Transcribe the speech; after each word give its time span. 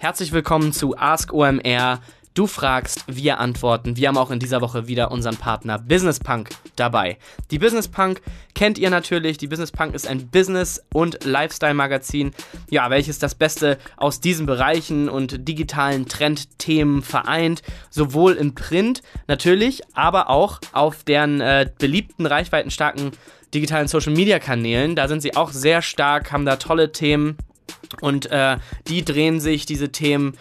Herzlich 0.00 0.30
willkommen 0.30 0.72
zu 0.72 0.96
Ask 0.96 1.32
OMR. 1.32 1.98
Du 2.32 2.46
fragst, 2.46 3.02
wir 3.08 3.40
antworten. 3.40 3.96
Wir 3.96 4.06
haben 4.06 4.16
auch 4.16 4.30
in 4.30 4.38
dieser 4.38 4.60
Woche 4.60 4.86
wieder 4.86 5.10
unseren 5.10 5.36
Partner 5.36 5.76
Business 5.76 6.20
Punk 6.20 6.50
dabei. 6.76 7.18
Die 7.50 7.58
Business 7.58 7.88
Punk 7.88 8.22
kennt 8.54 8.78
ihr 8.78 8.90
natürlich. 8.90 9.38
Die 9.38 9.48
Business 9.48 9.72
Punk 9.72 9.96
ist 9.96 10.06
ein 10.06 10.28
Business- 10.28 10.80
und 10.94 11.24
Lifestyle-Magazin, 11.24 12.30
ja, 12.70 12.88
welches 12.90 13.18
das 13.18 13.34
Beste 13.34 13.76
aus 13.96 14.20
diesen 14.20 14.46
Bereichen 14.46 15.08
und 15.08 15.48
digitalen 15.48 16.06
Trendthemen 16.06 17.02
vereint. 17.02 17.62
Sowohl 17.90 18.34
im 18.34 18.54
Print 18.54 19.02
natürlich, 19.26 19.82
aber 19.94 20.30
auch 20.30 20.60
auf 20.70 21.02
deren 21.02 21.40
äh, 21.40 21.68
beliebten, 21.76 22.24
reichweitenstarken 22.24 23.10
digitalen 23.52 23.88
Social-Media-Kanälen. 23.88 24.94
Da 24.94 25.08
sind 25.08 25.22
sie 25.22 25.34
auch 25.34 25.50
sehr 25.50 25.82
stark, 25.82 26.30
haben 26.30 26.46
da 26.46 26.54
tolle 26.54 26.92
Themen 26.92 27.36
und 28.00 28.30
äh, 28.30 28.58
die 28.86 29.04
drehen 29.04 29.40
sich, 29.40 29.66
diese 29.66 29.90
Themen, 29.90 30.36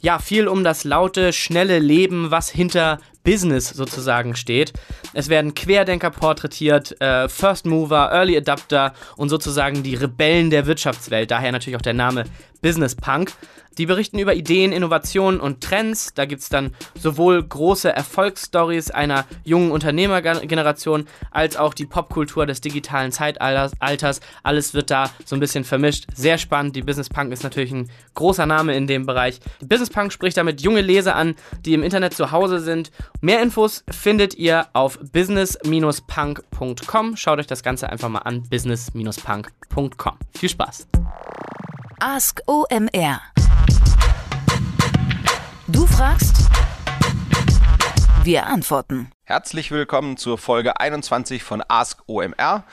ja, 0.00 0.18
viel 0.18 0.48
um 0.48 0.64
das 0.64 0.84
laute, 0.84 1.32
schnelle 1.32 1.78
Leben, 1.78 2.30
was 2.30 2.48
hinter 2.48 3.00
Business 3.22 3.68
sozusagen 3.68 4.34
steht. 4.36 4.72
Es 5.12 5.28
werden 5.28 5.54
Querdenker 5.54 6.10
porträtiert, 6.10 7.00
äh, 7.00 7.28
First 7.28 7.66
Mover, 7.66 8.10
Early 8.12 8.36
Adapter 8.36 8.94
und 9.16 9.28
sozusagen 9.28 9.82
die 9.82 9.94
Rebellen 9.94 10.50
der 10.50 10.66
Wirtschaftswelt. 10.66 11.30
Daher 11.30 11.52
natürlich 11.52 11.76
auch 11.76 11.82
der 11.82 11.94
Name 11.94 12.24
Business 12.62 12.94
Punk. 12.94 13.32
Die 13.78 13.86
berichten 13.86 14.18
über 14.18 14.34
Ideen, 14.34 14.72
Innovationen 14.72 15.40
und 15.40 15.62
Trends. 15.62 16.12
Da 16.14 16.24
gibt 16.26 16.42
es 16.42 16.48
dann 16.48 16.74
sowohl 16.98 17.42
große 17.42 17.90
Erfolgsstories 17.90 18.90
einer 18.90 19.24
jungen 19.44 19.70
Unternehmergeneration 19.70 21.06
als 21.30 21.56
auch 21.56 21.72
die 21.72 21.86
Popkultur 21.86 22.46
des 22.46 22.60
digitalen 22.60 23.12
Zeitalters. 23.12 24.20
Alles 24.42 24.74
wird 24.74 24.90
da 24.90 25.10
so 25.24 25.36
ein 25.36 25.40
bisschen 25.40 25.64
vermischt. 25.64 26.06
Sehr 26.14 26.36
spannend. 26.36 26.74
Die 26.76 26.82
Business 26.82 27.08
Punk 27.08 27.32
ist 27.32 27.44
natürlich 27.44 27.70
ein 27.70 27.88
großer 28.14 28.44
Name 28.44 28.74
in 28.74 28.86
dem 28.86 29.06
Bereich. 29.06 29.40
Die 29.60 29.66
Business 29.66 29.88
Punk 29.90 30.12
spricht 30.12 30.36
damit 30.36 30.60
junge 30.60 30.80
Leser 30.80 31.14
an, 31.14 31.36
die 31.64 31.72
im 31.72 31.84
Internet 31.84 32.14
zu 32.14 32.32
Hause 32.32 32.58
sind. 32.58 32.90
Mehr 33.20 33.42
Infos 33.42 33.84
findet 33.90 34.34
ihr 34.34 34.68
auf 34.72 34.98
business-punk.com. 35.12 37.16
Schaut 37.16 37.38
euch 37.38 37.46
das 37.46 37.62
Ganze 37.62 37.90
einfach 37.90 38.08
mal 38.08 38.20
an. 38.20 38.44
business-punk.com. 38.48 40.18
Viel 40.34 40.48
Spaß. 40.48 40.88
Ask 42.00 42.40
OMR 42.46 43.20
Du 45.72 45.86
fragst, 45.86 46.48
wir 48.24 48.46
antworten. 48.46 49.12
Herzlich 49.22 49.70
willkommen 49.70 50.16
zur 50.16 50.36
Folge 50.36 50.80
21 50.80 51.44
von 51.44 51.62
Ask 51.68 52.02
OMR, 52.08 52.64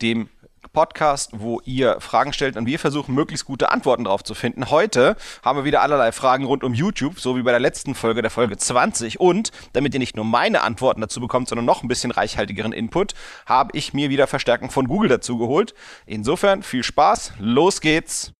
dem 0.00 0.30
Podcast, 0.72 1.30
wo 1.34 1.60
ihr 1.64 2.00
Fragen 2.00 2.32
stellt 2.32 2.56
und 2.56 2.66
wir 2.66 2.78
versuchen, 2.78 3.14
möglichst 3.14 3.44
gute 3.44 3.70
Antworten 3.70 4.04
darauf 4.04 4.22
zu 4.22 4.34
finden. 4.34 4.70
Heute 4.70 5.16
haben 5.42 5.58
wir 5.58 5.64
wieder 5.64 5.82
allerlei 5.82 6.12
Fragen 6.12 6.44
rund 6.44 6.64
um 6.64 6.74
YouTube, 6.74 7.20
so 7.20 7.36
wie 7.36 7.42
bei 7.42 7.50
der 7.50 7.60
letzten 7.60 7.94
Folge, 7.94 8.22
der 8.22 8.30
Folge 8.30 8.56
20. 8.56 9.20
Und 9.20 9.50
damit 9.72 9.94
ihr 9.94 10.00
nicht 10.00 10.16
nur 10.16 10.24
meine 10.24 10.62
Antworten 10.62 11.00
dazu 11.00 11.20
bekommt, 11.20 11.48
sondern 11.48 11.64
noch 11.64 11.82
ein 11.82 11.88
bisschen 11.88 12.10
reichhaltigeren 12.10 12.72
Input, 12.72 13.14
habe 13.46 13.76
ich 13.76 13.94
mir 13.94 14.10
wieder 14.10 14.26
Verstärkung 14.26 14.70
von 14.70 14.88
Google 14.88 15.08
dazu 15.08 15.38
geholt. 15.38 15.74
Insofern 16.06 16.62
viel 16.62 16.82
Spaß, 16.82 17.34
los 17.38 17.80
geht's! 17.80 18.32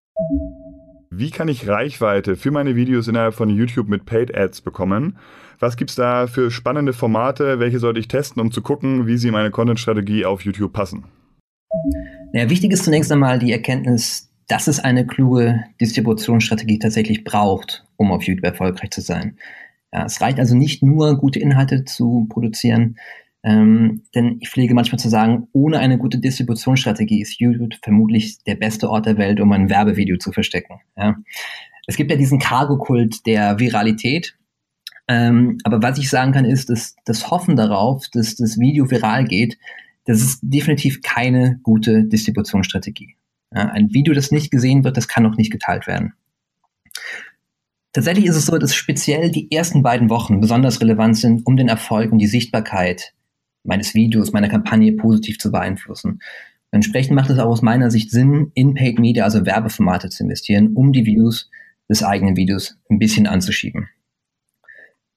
Wie 1.11 1.31
kann 1.31 1.49
ich 1.49 1.67
Reichweite 1.67 2.37
für 2.37 2.51
meine 2.51 2.77
Videos 2.77 3.09
innerhalb 3.09 3.34
von 3.34 3.49
YouTube 3.49 3.89
mit 3.89 4.05
Paid 4.05 4.37
Ads 4.37 4.61
bekommen? 4.61 5.19
Was 5.59 5.77
gibt 5.77 5.91
es 5.91 5.97
da 5.97 6.27
für 6.27 6.51
spannende 6.51 6.93
Formate? 6.93 7.59
Welche 7.59 7.79
sollte 7.79 7.99
ich 7.99 8.09
testen, 8.09 8.41
um 8.41 8.53
zu 8.53 8.62
gucken, 8.62 9.06
wie 9.06 9.17
sie 9.17 9.29
in 9.29 9.34
meine 9.34 9.51
Content-Strategie 9.51 10.25
auf 10.25 10.43
YouTube 10.43 10.73
passen? 10.73 11.06
Naja, 12.33 12.51
wichtig 12.51 12.73
ist 12.73 12.84
zunächst 12.84 13.11
einmal 13.11 13.39
die 13.39 13.53
Erkenntnis, 13.53 14.31
dass 14.48 14.67
es 14.67 14.81
eine 14.81 15.07
kluge 15.07 15.65
Distributionsstrategie 15.81 16.79
tatsächlich 16.79 17.25
braucht, 17.25 17.84
um 17.97 18.12
auf 18.12 18.23
YouTube 18.23 18.45
erfolgreich 18.45 18.91
zu 18.91 19.01
sein. 19.01 19.39
Ja, 19.93 20.05
es 20.05 20.21
reicht 20.21 20.39
also 20.39 20.55
nicht 20.55 20.83
nur, 20.83 21.19
gute 21.19 21.39
Inhalte 21.39 21.84
zu 21.84 22.27
produzieren, 22.29 22.99
ähm, 23.43 24.03
denn 24.15 24.39
ich 24.41 24.50
pflege 24.50 24.75
manchmal 24.75 24.99
zu 24.99 25.09
sagen, 25.09 25.49
ohne 25.53 25.78
eine 25.78 25.97
gute 25.97 26.19
Distributionsstrategie 26.19 27.22
ist 27.22 27.41
YouTube 27.41 27.75
vermutlich 27.83 28.43
der 28.45 28.56
beste 28.56 28.91
Ort 28.91 29.06
der 29.06 29.16
Welt, 29.16 29.41
um 29.41 29.50
ein 29.53 29.71
Werbevideo 29.71 30.19
zu 30.19 30.33
verstecken. 30.33 30.81
Ja. 30.97 31.16
Es 31.87 31.97
gibt 31.97 32.10
ja 32.10 32.16
diesen 32.16 32.39
Cargo-Kult 32.39 33.25
der 33.27 33.59
Viralität. 33.59 34.37
Ähm, 35.06 35.56
aber 35.65 35.83
was 35.83 35.99
ich 35.99 36.10
sagen 36.10 36.33
kann, 36.33 36.45
ist, 36.45 36.69
dass 36.69 36.97
das 37.06 37.31
Hoffen 37.31 37.56
darauf, 37.56 38.06
dass 38.12 38.37
das 38.37 38.59
Video 38.59 38.91
viral 38.91 39.25
geht, 39.25 39.56
das 40.09 40.23
ist 40.23 40.41
definitiv 40.43 41.03
keine 41.03 41.61
gute 41.63 42.03
Distributionsstrategie. 42.05 43.17
Ja, 43.55 43.67
ein 43.67 43.93
Video, 43.93 44.15
das 44.15 44.33
nicht 44.33 44.51
gesehen 44.51 44.83
wird, 44.83 44.97
das 44.97 45.07
kann 45.07 45.27
auch 45.27 45.37
nicht 45.37 45.53
geteilt 45.53 45.87
werden. 45.87 46.15
Tatsächlich 47.93 48.25
ist 48.25 48.37
es 48.37 48.47
so, 48.47 48.57
dass 48.57 48.75
speziell 48.75 49.31
die 49.31 49.53
ersten 49.53 49.83
beiden 49.83 50.09
Wochen 50.09 50.41
besonders 50.41 50.81
relevant 50.81 51.19
sind, 51.19 51.47
um 51.47 51.59
den 51.59 51.69
Erfolg 51.69 52.11
und 52.11 52.19
die 52.21 52.27
Sichtbarkeit 52.27 53.13
meines 53.65 53.95
Videos, 53.95 54.33
meiner 54.33 54.49
Kampagne 54.49 54.93
positiv 54.93 55.39
zu 55.39 55.53
beeinflussen. 55.53 56.21
Entsprechend 56.71 57.15
macht 57.15 57.29
es 57.29 57.39
auch 57.39 57.51
aus 57.51 57.61
meiner 57.61 57.91
Sicht 57.91 58.11
Sinn, 58.11 58.51
in 58.55 58.73
Paid 58.73 58.99
Media, 58.99 59.25
also 59.25 59.45
Werbeformate 59.45 60.09
zu 60.09 60.23
investieren, 60.23 60.73
um 60.75 60.95
die 60.95 61.05
Views 61.05 61.51
des 61.91 62.03
eigenen 62.03 62.35
Videos 62.37 62.79
ein 62.89 62.99
bisschen 62.99 63.27
anzuschieben. 63.27 63.91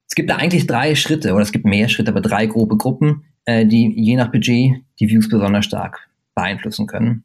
Es 0.10 0.16
gibt 0.16 0.30
da 0.30 0.36
eigentlich 0.36 0.68
drei 0.68 0.96
Schritte, 0.96 1.32
oder 1.32 1.44
es 1.44 1.54
gibt 1.54 1.64
mehr 1.64 1.88
Schritte, 1.88 2.12
aber 2.12 2.20
drei 2.20 2.46
grobe 2.46 2.76
Gruppen, 2.76 3.24
äh, 3.46 3.66
die 3.66 3.94
je 3.96 4.16
nach 4.16 4.32
Budget 4.32 4.84
die 5.00 5.10
Views 5.10 5.30
besonders 5.30 5.66
stark 5.66 6.10
beeinflussen 6.36 6.88
können. 6.88 7.24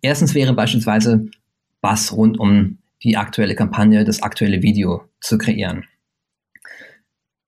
Erstens 0.00 0.34
wäre 0.34 0.52
beispielsweise 0.52 1.30
was 1.80 2.12
rund 2.12 2.38
um 2.38 2.78
die 3.02 3.16
aktuelle 3.16 3.54
Kampagne, 3.54 4.04
das 4.04 4.22
aktuelle 4.22 4.62
Video 4.62 5.04
zu 5.20 5.38
kreieren. 5.38 5.84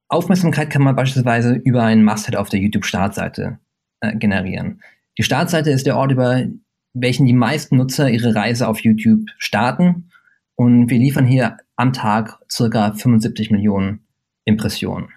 Aufmerksamkeit 0.08 0.70
kann 0.70 0.82
man 0.82 0.94
beispielsweise 0.94 1.54
über 1.54 1.82
einen 1.82 2.04
Masthead 2.04 2.36
auf 2.36 2.48
der 2.48 2.60
YouTube-Startseite 2.60 3.58
äh, 4.00 4.16
generieren. 4.16 4.80
Die 5.18 5.22
Startseite 5.22 5.70
ist 5.70 5.86
der 5.86 5.96
Ort, 5.96 6.12
über 6.12 6.44
welchen 6.94 7.26
die 7.26 7.32
meisten 7.32 7.76
Nutzer 7.76 8.08
ihre 8.10 8.34
Reise 8.34 8.68
auf 8.68 8.80
YouTube 8.80 9.28
starten. 9.38 10.10
Und 10.54 10.88
wir 10.88 10.98
liefern 10.98 11.26
hier 11.26 11.58
am 11.76 11.92
Tag 11.92 12.38
circa 12.50 12.92
75 12.92 13.50
Millionen 13.50 14.06
Impressionen. 14.44 15.08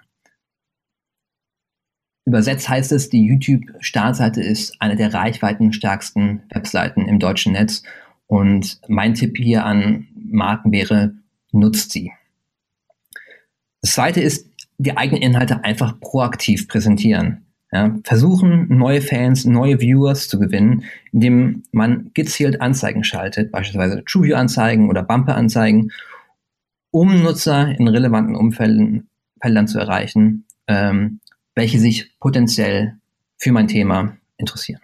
Übersetzt 2.30 2.70
heißt 2.70 2.92
es, 2.92 3.10
die 3.10 3.26
YouTube-Startseite 3.26 4.40
ist 4.40 4.80
eine 4.80 4.96
der 4.96 5.16
reichweitenstärksten 5.16 6.44
Webseiten 6.52 7.08
im 7.08 7.18
deutschen 7.18 7.54
Netz. 7.54 7.82
Und 8.28 8.80
mein 8.88 9.16
Tipp 9.16 9.36
hier 9.36 9.66
an 9.66 10.08
Marken 10.14 10.72
wäre, 10.72 11.16
nutzt 11.52 11.92
sie. 11.92 12.12
Das 13.82 13.94
zweite 13.94 14.22
ist, 14.22 14.48
die 14.78 14.96
eigenen 14.96 15.24
Inhalte 15.24 15.64
einfach 15.64 16.00
proaktiv 16.00 16.68
präsentieren. 16.68 17.48
Ja, 17.72 17.98
versuchen, 18.04 18.68
neue 18.78 19.02
Fans, 19.02 19.46
neue 19.46 19.80
Viewers 19.80 20.28
zu 20.28 20.38
gewinnen, 20.38 20.84
indem 21.12 21.64
man 21.72 22.12
gezielt 22.14 22.62
Anzeigen 22.62 23.04
schaltet, 23.04 23.52
beispielsweise 23.52 24.04
TrueView-Anzeigen 24.06 24.88
oder 24.88 25.02
Bumper-Anzeigen, 25.02 25.92
um 26.92 27.24
Nutzer 27.24 27.76
in 27.80 27.88
relevanten 27.88 28.36
Umfeldern 28.36 29.08
Feldern 29.42 29.68
zu 29.68 29.80
erreichen, 29.80 30.46
ähm, 30.68 31.22
welche 31.60 31.78
sich 31.78 32.18
potenziell 32.22 32.96
für 33.36 33.52
mein 33.52 33.68
Thema 33.68 34.16
interessieren. 34.38 34.80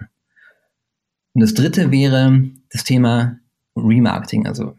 Und 1.33 1.39
das 1.39 1.53
dritte 1.53 1.89
wäre 1.89 2.49
das 2.69 2.83
Thema 2.83 3.37
Remarketing, 3.77 4.45
also 4.45 4.75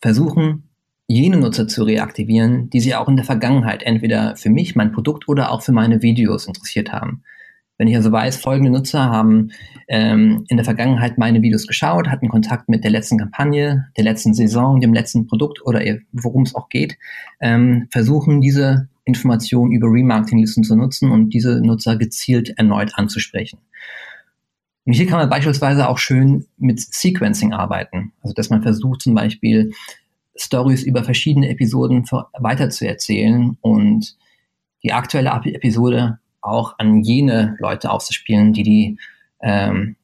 versuchen, 0.00 0.70
jene 1.06 1.36
Nutzer 1.36 1.68
zu 1.68 1.84
reaktivieren, 1.84 2.70
die 2.70 2.80
sich 2.80 2.94
auch 2.94 3.08
in 3.08 3.16
der 3.16 3.26
Vergangenheit 3.26 3.82
entweder 3.82 4.36
für 4.36 4.48
mich, 4.48 4.74
mein 4.74 4.92
Produkt 4.92 5.28
oder 5.28 5.50
auch 5.50 5.60
für 5.60 5.72
meine 5.72 6.00
Videos 6.00 6.46
interessiert 6.46 6.92
haben. 6.92 7.22
Wenn 7.76 7.88
ich 7.88 7.96
also 7.96 8.10
weiß, 8.10 8.38
folgende 8.38 8.70
Nutzer 8.70 9.04
haben 9.04 9.50
ähm, 9.88 10.46
in 10.48 10.56
der 10.56 10.64
Vergangenheit 10.64 11.18
meine 11.18 11.42
Videos 11.42 11.66
geschaut, 11.66 12.08
hatten 12.08 12.28
Kontakt 12.28 12.70
mit 12.70 12.84
der 12.84 12.90
letzten 12.90 13.18
Kampagne, 13.18 13.88
der 13.98 14.04
letzten 14.04 14.32
Saison, 14.32 14.80
dem 14.80 14.94
letzten 14.94 15.26
Produkt 15.26 15.60
oder 15.66 15.82
worum 16.12 16.44
es 16.44 16.54
auch 16.54 16.70
geht, 16.70 16.96
ähm, 17.40 17.86
versuchen 17.90 18.40
diese 18.40 18.88
Informationen 19.04 19.72
über 19.72 19.88
Remarketing-Listen 19.88 20.64
zu 20.64 20.76
nutzen 20.76 21.10
und 21.10 21.30
diese 21.30 21.60
Nutzer 21.60 21.96
gezielt 21.96 22.50
erneut 22.56 22.92
anzusprechen. 22.94 23.58
Und 24.86 24.92
hier 24.92 25.06
kann 25.06 25.18
man 25.18 25.30
beispielsweise 25.30 25.88
auch 25.88 25.98
schön 25.98 26.46
mit 26.58 26.80
Sequencing 26.80 27.52
arbeiten. 27.52 28.12
Also 28.22 28.34
dass 28.34 28.50
man 28.50 28.62
versucht 28.62 29.02
zum 29.02 29.14
Beispiel 29.14 29.72
Stories 30.36 30.82
über 30.82 31.04
verschiedene 31.04 31.48
Episoden 31.48 32.04
weiterzuerzählen 32.38 33.56
und 33.60 34.16
die 34.82 34.92
aktuelle 34.92 35.30
Episode 35.30 36.18
auch 36.40 36.78
an 36.78 37.02
jene 37.02 37.56
Leute 37.58 37.90
auszuspielen, 37.90 38.52
die 38.52 38.62
die, 38.62 38.98
ähm, 39.40 39.96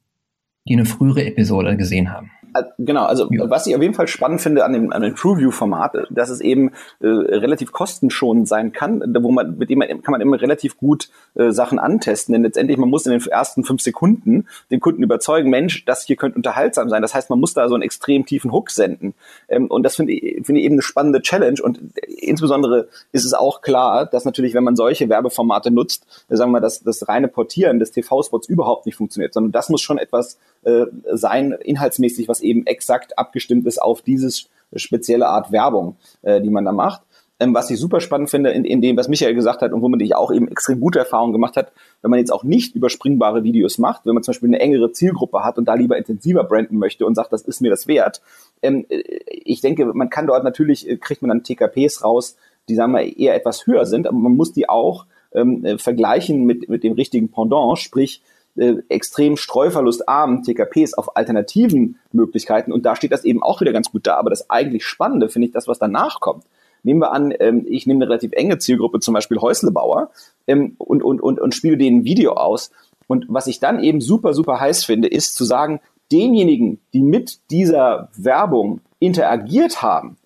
die 0.67 0.73
eine 0.73 0.85
frühere 0.85 1.25
Episode 1.25 1.77
gesehen 1.77 2.11
haben. 2.11 2.31
Genau, 2.77 3.05
also 3.05 3.29
ja. 3.31 3.49
was 3.49 3.65
ich 3.67 3.75
auf 3.75 3.81
jeden 3.81 3.93
Fall 3.93 4.07
spannend 4.07 4.41
finde 4.41 4.65
an 4.65 4.73
dem, 4.73 4.91
an 4.91 5.01
dem 5.01 5.15
TrueView-Format, 5.15 6.07
dass 6.09 6.29
es 6.29 6.41
eben 6.41 6.71
äh, 6.99 7.07
relativ 7.07 7.71
kostenschonend 7.71 8.47
sein 8.47 8.73
kann, 8.73 9.01
wo 9.21 9.31
man, 9.31 9.57
mit 9.57 9.69
dem 9.69 9.79
man, 9.79 9.87
kann 10.01 10.11
man 10.11 10.21
immer 10.21 10.41
relativ 10.41 10.77
gut 10.77 11.09
äh, 11.35 11.51
Sachen 11.51 11.79
antesten, 11.79 12.33
denn 12.33 12.43
letztendlich, 12.43 12.77
man 12.77 12.89
muss 12.89 13.05
in 13.05 13.11
den 13.11 13.25
ersten 13.27 13.63
fünf 13.63 13.81
Sekunden 13.81 14.47
den 14.69 14.79
Kunden 14.79 15.01
überzeugen, 15.03 15.49
Mensch, 15.49 15.85
das 15.85 16.05
hier 16.05 16.17
könnte 16.17 16.35
unterhaltsam 16.35 16.89
sein. 16.89 17.01
Das 17.01 17.13
heißt, 17.13 17.29
man 17.29 17.39
muss 17.39 17.53
da 17.53 17.69
so 17.69 17.75
einen 17.75 17.83
extrem 17.83 18.25
tiefen 18.25 18.51
Hook 18.51 18.69
senden. 18.69 19.13
Ähm, 19.47 19.67
und 19.67 19.83
das 19.83 19.95
finde 19.95 20.11
ich, 20.13 20.45
finde 20.45 20.59
ich 20.59 20.65
eben 20.65 20.75
eine 20.75 20.81
spannende 20.81 21.21
Challenge 21.21 21.61
und 21.61 21.79
insbesondere 22.07 22.87
ist 23.11 23.25
es 23.25 23.33
auch 23.33 23.61
klar, 23.61 24.05
dass 24.05 24.25
natürlich, 24.25 24.53
wenn 24.53 24.63
man 24.63 24.75
solche 24.75 25.07
Werbeformate 25.07 25.71
nutzt, 25.71 26.05
sagen 26.27 26.51
wir 26.51 26.59
mal, 26.59 26.59
dass 26.59 26.83
das 26.83 27.07
reine 27.07 27.27
Portieren 27.27 27.79
des 27.79 27.91
TV-Spots 27.91 28.49
überhaupt 28.49 28.85
nicht 28.85 28.95
funktioniert, 28.95 29.33
sondern 29.33 29.51
das 29.51 29.69
muss 29.69 29.81
schon 29.81 29.97
etwas 29.97 30.37
äh, 30.63 30.85
sein, 31.11 31.51
inhaltsmäßig, 31.51 32.27
was 32.27 32.41
eben 32.41 32.65
exakt 32.65 33.17
abgestimmt 33.17 33.65
ist 33.65 33.81
auf 33.81 34.01
dieses 34.01 34.49
spezielle 34.75 35.27
Art 35.27 35.51
Werbung, 35.51 35.95
äh, 36.21 36.41
die 36.41 36.49
man 36.49 36.65
da 36.65 36.71
macht. 36.71 37.01
Ähm, 37.41 37.55
was 37.55 37.71
ich 37.71 37.79
super 37.79 37.99
spannend 38.01 38.29
finde, 38.29 38.51
in, 38.51 38.65
in 38.65 38.81
dem, 38.81 38.95
was 38.97 39.07
Michael 39.07 39.33
gesagt 39.33 39.63
hat 39.63 39.73
und 39.73 39.81
womit 39.81 40.03
ich 40.03 40.15
auch 40.15 40.31
eben 40.31 40.47
extrem 40.47 40.79
gute 40.79 40.99
Erfahrungen 40.99 41.33
gemacht 41.33 41.57
hat, 41.57 41.71
wenn 42.03 42.11
man 42.11 42.19
jetzt 42.19 42.31
auch 42.31 42.43
nicht 42.43 42.75
überspringbare 42.75 43.43
Videos 43.43 43.79
macht, 43.79 44.05
wenn 44.05 44.13
man 44.13 44.21
zum 44.21 44.33
Beispiel 44.33 44.49
eine 44.49 44.59
engere 44.59 44.91
Zielgruppe 44.91 45.43
hat 45.43 45.57
und 45.57 45.65
da 45.65 45.73
lieber 45.73 45.97
intensiver 45.97 46.43
branden 46.43 46.77
möchte 46.77 47.03
und 47.03 47.15
sagt, 47.15 47.33
das 47.33 47.41
ist 47.41 47.59
mir 47.59 47.71
das 47.71 47.87
wert. 47.87 48.21
Ähm, 48.61 48.85
äh, 48.89 49.01
ich 49.27 49.61
denke, 49.61 49.85
man 49.85 50.11
kann 50.11 50.27
dort 50.27 50.43
natürlich, 50.43 50.87
äh, 50.87 50.97
kriegt 50.97 51.23
man 51.23 51.29
dann 51.29 51.43
TKPs 51.43 52.03
raus, 52.03 52.37
die 52.69 52.75
sagen 52.75 52.91
wir 52.91 53.17
eher 53.17 53.33
etwas 53.33 53.65
höher 53.65 53.87
sind, 53.87 54.05
aber 54.05 54.17
man 54.17 54.35
muss 54.35 54.53
die 54.53 54.69
auch 54.69 55.07
ähm, 55.33 55.65
äh, 55.65 55.79
vergleichen 55.79 56.45
mit, 56.45 56.69
mit 56.69 56.83
dem 56.83 56.93
richtigen 56.93 57.31
Pendant, 57.31 57.79
sprich 57.79 58.21
äh, 58.55 58.75
extrem 58.89 59.37
streuverlustarmen 59.37 60.43
TKPs 60.43 60.93
auf 60.93 61.15
alternativen 61.15 61.99
Möglichkeiten. 62.11 62.71
Und 62.71 62.85
da 62.85 62.95
steht 62.95 63.11
das 63.11 63.23
eben 63.23 63.41
auch 63.41 63.61
wieder 63.61 63.71
ganz 63.71 63.91
gut 63.91 64.07
da. 64.07 64.17
Aber 64.17 64.29
das 64.29 64.49
eigentlich 64.49 64.85
Spannende 64.85 65.29
finde 65.29 65.47
ich 65.47 65.53
das, 65.53 65.67
was 65.67 65.79
danach 65.79 66.19
kommt. 66.19 66.45
Nehmen 66.83 66.99
wir 66.99 67.11
an, 67.11 67.33
ähm, 67.39 67.65
ich 67.69 67.85
nehme 67.85 67.99
eine 67.99 68.09
relativ 68.09 68.31
enge 68.33 68.57
Zielgruppe, 68.57 68.99
zum 68.99 69.13
Beispiel 69.13 69.37
Häuslebauer, 69.37 70.09
ähm, 70.47 70.75
und, 70.77 71.03
und, 71.03 71.21
und, 71.21 71.39
und 71.39 71.55
spiele 71.55 71.77
denen 71.77 71.99
ein 71.99 72.03
Video 72.05 72.33
aus. 72.33 72.71
Und 73.07 73.25
was 73.27 73.47
ich 73.47 73.59
dann 73.59 73.83
eben 73.83 74.01
super, 74.01 74.33
super 74.33 74.59
heiß 74.59 74.85
finde, 74.85 75.07
ist 75.07 75.35
zu 75.35 75.45
sagen, 75.45 75.79
denjenigen, 76.11 76.79
die 76.93 77.03
mit 77.03 77.39
dieser 77.51 78.09
Werbung 78.15 78.81
interagiert 78.99 79.81
haben, 79.81 80.17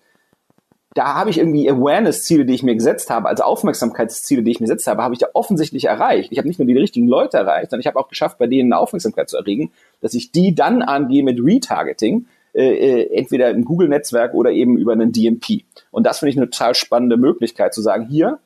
da 0.96 1.14
habe 1.14 1.28
ich 1.28 1.36
irgendwie 1.36 1.70
Awareness-Ziele, 1.70 2.46
die 2.46 2.54
ich 2.54 2.62
mir 2.62 2.74
gesetzt 2.74 3.10
habe, 3.10 3.28
also 3.28 3.42
Aufmerksamkeitsziele, 3.42 4.42
die 4.42 4.50
ich 4.50 4.60
mir 4.60 4.64
gesetzt 4.64 4.86
habe, 4.86 5.02
habe 5.02 5.12
ich 5.12 5.20
da 5.20 5.26
offensichtlich 5.34 5.84
erreicht. 5.84 6.32
Ich 6.32 6.38
habe 6.38 6.48
nicht 6.48 6.58
nur 6.58 6.66
die 6.66 6.76
richtigen 6.76 7.06
Leute 7.06 7.36
erreicht, 7.36 7.70
sondern 7.70 7.80
ich 7.80 7.86
habe 7.86 7.98
auch 7.98 8.08
geschafft, 8.08 8.38
bei 8.38 8.46
denen 8.46 8.72
eine 8.72 8.80
Aufmerksamkeit 8.80 9.28
zu 9.28 9.36
erregen, 9.36 9.72
dass 10.00 10.14
ich 10.14 10.32
die 10.32 10.54
dann 10.54 10.80
angehe 10.80 11.22
mit 11.22 11.38
Retargeting, 11.38 12.24
äh, 12.54 13.02
äh 13.02 13.14
entweder 13.14 13.50
im 13.50 13.66
Google-Netzwerk 13.66 14.32
oder 14.32 14.50
eben 14.52 14.78
über 14.78 14.92
einen 14.92 15.12
DMP. 15.12 15.64
Und 15.90 16.06
das 16.06 16.20
finde 16.20 16.30
ich 16.30 16.38
eine 16.38 16.48
total 16.48 16.74
spannende 16.74 17.18
Möglichkeit, 17.18 17.74
zu 17.74 17.82
sagen, 17.82 18.06
hier 18.06 18.38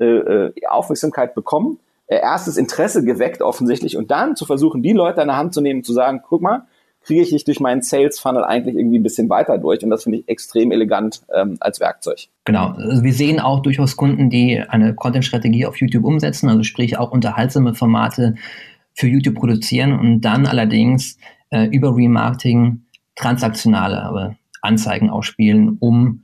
äh, 0.00 0.06
äh, 0.06 0.52
Aufmerksamkeit 0.68 1.34
bekommen, 1.34 1.80
äh, 2.06 2.16
erstes 2.16 2.56
Interesse 2.56 3.04
geweckt 3.04 3.42
offensichtlich 3.42 3.98
und 3.98 4.10
dann 4.10 4.36
zu 4.36 4.46
versuchen, 4.46 4.82
die 4.82 4.94
Leute 4.94 5.20
an 5.20 5.28
der 5.28 5.36
Hand 5.36 5.52
zu 5.52 5.60
nehmen, 5.60 5.84
zu 5.84 5.92
sagen, 5.92 6.22
guck 6.26 6.40
mal, 6.40 6.62
kriege 7.02 7.22
ich 7.22 7.30
dich 7.30 7.44
durch 7.44 7.60
meinen 7.60 7.82
Sales 7.82 8.20
Funnel 8.20 8.44
eigentlich 8.44 8.76
irgendwie 8.76 8.98
ein 8.98 9.02
bisschen 9.02 9.28
weiter 9.28 9.58
durch. 9.58 9.82
Und 9.82 9.90
das 9.90 10.04
finde 10.04 10.18
ich 10.18 10.28
extrem 10.28 10.70
elegant 10.70 11.22
ähm, 11.34 11.56
als 11.60 11.80
Werkzeug. 11.80 12.28
Genau. 12.44 12.68
Also 12.68 13.02
wir 13.02 13.12
sehen 13.12 13.40
auch 13.40 13.60
durchaus 13.60 13.96
Kunden, 13.96 14.30
die 14.30 14.60
eine 14.60 14.94
Content-Strategie 14.94 15.66
auf 15.66 15.76
YouTube 15.80 16.04
umsetzen, 16.04 16.48
also 16.48 16.62
sprich 16.62 16.98
auch 16.98 17.10
unterhaltsame 17.10 17.74
Formate 17.74 18.34
für 18.94 19.06
YouTube 19.06 19.36
produzieren 19.36 19.98
und 19.98 20.20
dann 20.20 20.46
allerdings 20.46 21.18
äh, 21.50 21.64
über 21.66 21.96
Remarketing 21.96 22.82
transaktionale 23.16 24.36
Anzeigen 24.62 25.10
ausspielen, 25.10 25.76
um 25.78 26.20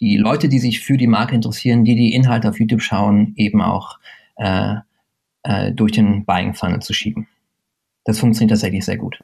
die 0.00 0.16
Leute, 0.16 0.48
die 0.48 0.58
sich 0.58 0.80
für 0.80 0.96
die 0.96 1.06
Marke 1.06 1.34
interessieren, 1.34 1.84
die 1.84 1.94
die 1.94 2.14
Inhalte 2.14 2.48
auf 2.48 2.58
YouTube 2.58 2.82
schauen, 2.82 3.32
eben 3.36 3.62
auch 3.62 3.98
äh, 4.36 4.76
äh, 5.44 5.72
durch 5.72 5.92
den 5.92 6.24
Buying 6.24 6.54
Funnel 6.54 6.80
zu 6.80 6.92
schieben. 6.92 7.28
Das 8.04 8.18
funktioniert 8.18 8.50
tatsächlich 8.50 8.84
sehr 8.84 8.98
gut. 8.98 9.20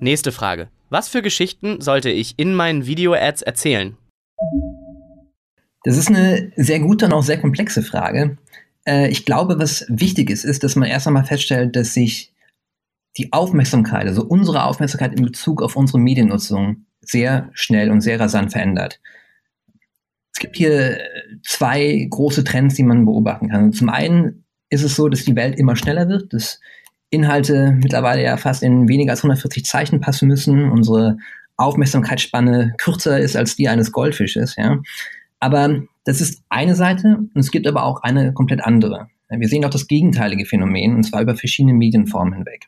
Nächste 0.00 0.30
Frage. 0.30 0.68
Was 0.90 1.08
für 1.08 1.22
Geschichten 1.22 1.80
sollte 1.80 2.10
ich 2.10 2.34
in 2.38 2.54
meinen 2.54 2.86
Video-Ads 2.86 3.42
erzählen? 3.42 3.96
Das 5.84 5.96
ist 5.96 6.08
eine 6.08 6.52
sehr 6.56 6.80
gute 6.80 7.06
und 7.06 7.12
auch 7.12 7.22
sehr 7.22 7.40
komplexe 7.40 7.82
Frage. 7.82 8.36
Äh, 8.86 9.08
ich 9.08 9.24
glaube, 9.24 9.58
was 9.58 9.86
wichtig 9.88 10.30
ist, 10.30 10.44
ist, 10.44 10.62
dass 10.64 10.76
man 10.76 10.88
erst 10.88 11.06
einmal 11.06 11.24
feststellt, 11.24 11.76
dass 11.76 11.94
sich 11.94 12.32
die 13.16 13.32
Aufmerksamkeit, 13.32 14.06
also 14.06 14.22
unsere 14.22 14.64
Aufmerksamkeit 14.64 15.14
in 15.18 15.24
Bezug 15.24 15.62
auf 15.62 15.76
unsere 15.76 15.98
Mediennutzung 15.98 16.84
sehr 17.00 17.50
schnell 17.54 17.90
und 17.90 18.02
sehr 18.02 18.20
rasant 18.20 18.52
verändert. 18.52 19.00
Es 20.34 20.40
gibt 20.40 20.56
hier 20.56 20.98
zwei 21.42 22.06
große 22.10 22.44
Trends, 22.44 22.74
die 22.74 22.82
man 22.82 23.06
beobachten 23.06 23.48
kann. 23.48 23.72
Zum 23.72 23.88
einen 23.88 24.44
ist 24.68 24.82
es 24.82 24.96
so, 24.96 25.08
dass 25.08 25.24
die 25.24 25.36
Welt 25.36 25.58
immer 25.58 25.76
schneller 25.76 26.08
wird, 26.08 26.34
dass 26.34 26.60
Inhalte 27.16 27.72
mittlerweile 27.82 28.22
ja 28.22 28.36
fast 28.36 28.62
in 28.62 28.88
weniger 28.88 29.12
als 29.12 29.20
140 29.20 29.64
Zeichen 29.64 30.00
passen 30.00 30.28
müssen, 30.28 30.70
unsere 30.70 31.16
Aufmerksamkeitsspanne 31.56 32.74
kürzer 32.78 33.18
ist 33.18 33.36
als 33.36 33.56
die 33.56 33.68
eines 33.68 33.90
Goldfisches, 33.90 34.56
ja. 34.56 34.78
Aber 35.40 35.82
das 36.04 36.20
ist 36.20 36.42
eine 36.48 36.74
Seite 36.74 37.16
und 37.18 37.36
es 37.36 37.50
gibt 37.50 37.66
aber 37.66 37.82
auch 37.84 38.02
eine 38.02 38.32
komplett 38.32 38.62
andere. 38.62 39.08
Wir 39.28 39.48
sehen 39.48 39.64
auch 39.64 39.70
das 39.70 39.88
gegenteilige 39.88 40.46
Phänomen 40.46 40.94
und 40.94 41.02
zwar 41.02 41.22
über 41.22 41.34
verschiedene 41.34 41.74
Medienformen 41.74 42.34
hinweg. 42.34 42.66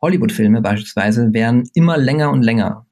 Hollywood-Filme 0.00 0.60
beispielsweise 0.60 1.32
werden 1.32 1.68
immer 1.74 1.96
länger 1.96 2.32
und 2.32 2.42
länger. 2.42 2.86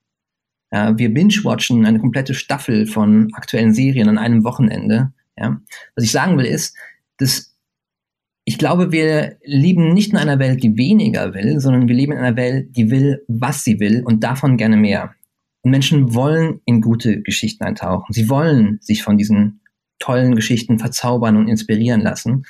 Ja, 0.73 0.97
wir 0.97 1.13
binge-watchen 1.13 1.85
eine 1.85 1.99
komplette 1.99 2.35
Staffel 2.35 2.87
von 2.87 3.33
aktuellen 3.35 3.75
Serien 3.75 4.09
an 4.09 4.19
einem 4.19 4.45
Wochenende. 4.45 5.13
Ja. 5.37 5.61
Was 5.97 6.05
ich 6.05 6.13
sagen 6.13 6.39
will 6.39 6.45
ist, 6.45 6.77
dass 7.19 7.50
ich 8.51 8.59
glaube, 8.59 8.91
wir 8.91 9.37
leben 9.45 9.95
nicht 9.95 10.11
in 10.11 10.19
einer 10.19 10.41
Welt, 10.41 10.61
die 10.65 10.77
weniger 10.77 11.35
will, 11.35 11.61
sondern 11.61 11.87
wir 11.87 11.95
leben 11.95 12.11
in 12.11 12.19
einer 12.19 12.37
Welt, 12.37 12.77
die 12.77 12.91
will, 12.91 13.25
was 13.29 13.63
sie 13.63 13.79
will 13.79 14.03
und 14.05 14.25
davon 14.25 14.57
gerne 14.57 14.77
mehr. 14.77 15.15
Und 15.63 15.71
Menschen 15.71 16.17
wollen 16.17 16.61
in 16.65 16.81
gute 16.81 17.23
Geschichten 17.23 17.63
eintauchen. 17.63 18.13
Sie 18.13 18.29
wollen 18.29 18.81
sich 18.81 19.05
von 19.05 19.17
diesen 19.17 19.61
tollen 20.01 20.35
Geschichten 20.35 20.81
verzaubern 20.81 21.37
und 21.37 21.47
inspirieren 21.47 22.01
lassen. 22.01 22.45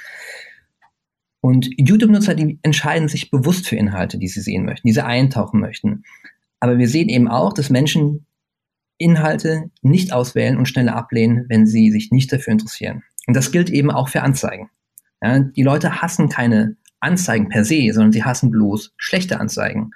Und 1.43 1.69
YouTube-Nutzer, 1.77 2.35
die 2.35 2.59
entscheiden 2.63 3.09
sich 3.09 3.31
bewusst 3.31 3.69
für 3.69 3.77
Inhalte, 3.77 4.17
die 4.17 4.29
sie 4.29 4.41
sehen 4.41 4.65
möchten, 4.65 4.89
die 4.89 4.95
sie 4.95 5.05
eintauchen 5.05 5.61
möchten. 5.61 6.05
Aber 6.61 6.79
wir 6.79 6.89
sehen 6.89 7.11
eben 7.11 7.29
auch, 7.29 7.53
dass 7.53 7.69
Menschen 7.69 8.25
Inhalte 8.97 9.71
nicht 9.83 10.15
auswählen 10.15 10.57
und 10.57 10.65
schneller 10.65 10.97
ablehnen, 10.97 11.45
wenn 11.51 11.67
sie 11.67 11.91
sich 11.91 12.11
nicht 12.11 12.33
dafür 12.33 12.55
interessieren. 12.55 13.03
Und 13.27 13.37
das 13.37 13.53
gilt 13.53 13.69
eben 13.69 13.91
auch 13.91 14.09
für 14.09 14.23
Anzeigen. 14.23 14.71
Ja, 15.23 15.39
die 15.41 15.63
Leute 15.63 16.01
hassen 16.01 16.29
keine 16.29 16.77
Anzeigen 17.01 17.49
per 17.49 17.65
se, 17.65 17.91
sondern 17.93 18.13
sie 18.13 18.25
hassen 18.25 18.51
bloß 18.51 18.93
schlechte 18.97 19.41
Anzeigen. 19.41 19.91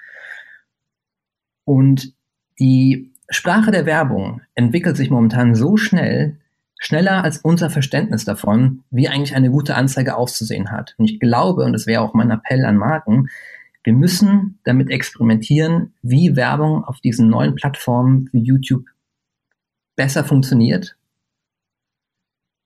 Und 1.64 2.14
die 2.58 3.12
Sprache 3.28 3.70
der 3.70 3.86
Werbung 3.86 4.42
entwickelt 4.54 4.96
sich 4.96 5.10
momentan 5.10 5.54
so 5.54 5.76
schnell, 5.76 6.38
schneller 6.78 7.24
als 7.24 7.38
unser 7.38 7.70
Verständnis 7.70 8.24
davon, 8.24 8.84
wie 8.90 9.08
eigentlich 9.08 9.34
eine 9.34 9.50
gute 9.50 9.74
Anzeige 9.74 10.16
auszusehen 10.16 10.70
hat. 10.70 10.94
Und 10.98 11.10
ich 11.10 11.20
glaube, 11.20 11.64
und 11.64 11.72
das 11.72 11.86
wäre 11.86 12.02
auch 12.02 12.14
mein 12.14 12.30
Appell 12.30 12.64
an 12.64 12.76
Marken, 12.76 13.28
wir 13.82 13.92
müssen 13.92 14.58
damit 14.64 14.90
experimentieren, 14.90 15.92
wie 16.00 16.36
Werbung 16.36 16.84
auf 16.84 17.00
diesen 17.00 17.28
neuen 17.28 17.54
Plattformen 17.54 18.30
wie 18.32 18.42
YouTube 18.42 18.86
besser 19.94 20.24
funktioniert 20.24 20.96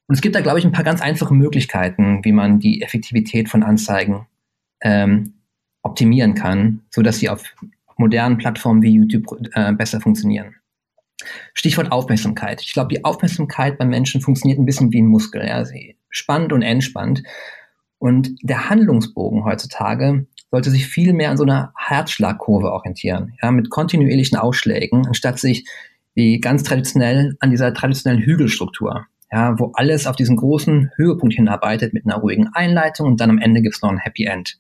und 0.09 0.15
es 0.15 0.23
gibt 0.23 0.35
da, 0.35 0.41
glaube 0.41 0.59
ich, 0.59 0.65
ein 0.65 0.73
paar 0.73 0.85
ganz 0.85 1.03
einfache 1.03 1.35
Möglichkeiten, 1.35 2.25
wie 2.25 2.33
man 2.33 2.59
die 2.59 2.81
Effektivität 2.81 3.51
von 3.51 3.63
Anzeigen 3.63 4.27
ähm, 4.81 5.35
optimieren 5.83 6.35
kann, 6.35 6.81
so 6.91 7.03
dass 7.03 7.19
sie 7.19 7.29
auf 7.29 7.45
modernen 7.99 8.39
Plattformen 8.39 8.81
wie 8.81 8.93
YouTube 8.93 9.27
äh, 9.53 9.73
besser 9.75 10.01
funktionieren. 10.01 10.55
Stichwort 11.53 11.93
Aufmerksamkeit. 11.93 12.63
Ich 12.63 12.73
glaube, 12.73 12.89
die 12.89 13.05
Aufmerksamkeit 13.05 13.77
beim 13.77 13.91
Menschen 13.91 14.23
funktioniert 14.23 14.59
ein 14.59 14.65
bisschen 14.65 14.93
wie 14.93 15.03
ein 15.03 15.09
Muskel. 15.09 15.45
Ja? 15.47 15.65
Sie 15.65 15.99
spannt 16.09 16.53
und 16.55 16.63
entspannt. 16.63 17.23
Und 17.99 18.31
der 18.43 18.71
Handlungsbogen 18.71 19.45
heutzutage 19.45 20.27
sollte 20.51 20.71
sich 20.71 20.87
viel 20.87 21.13
mehr 21.13 21.31
an 21.31 21.37
so 21.37 21.43
einer 21.43 21.75
Herzschlagkurve 21.77 22.73
orientieren, 22.73 23.35
ja, 23.43 23.51
mit 23.51 23.69
kontinuierlichen 23.69 24.39
Ausschlägen, 24.39 25.07
anstatt 25.07 25.39
sich 25.39 25.69
wie 26.15 26.41
ganz 26.41 26.63
traditionell 26.63 27.37
an 27.41 27.51
dieser 27.51 27.75
traditionellen 27.75 28.23
Hügelstruktur 28.23 29.07
ja, 29.31 29.59
wo 29.59 29.73
alles 29.75 30.07
auf 30.07 30.17
diesen 30.17 30.37
großen 30.37 30.93
Höhepunkt 30.97 31.35
hinarbeitet 31.35 31.93
mit 31.93 32.07
einer 32.07 32.17
ruhigen 32.17 32.49
Einleitung 32.49 33.07
und 33.07 33.21
dann 33.21 33.31
am 33.31 33.39
Ende 33.39 33.63
gibt's 33.63 33.83
noch 33.83 33.91
ein 33.91 33.99
Happy 33.99 34.25
End. 34.25 34.59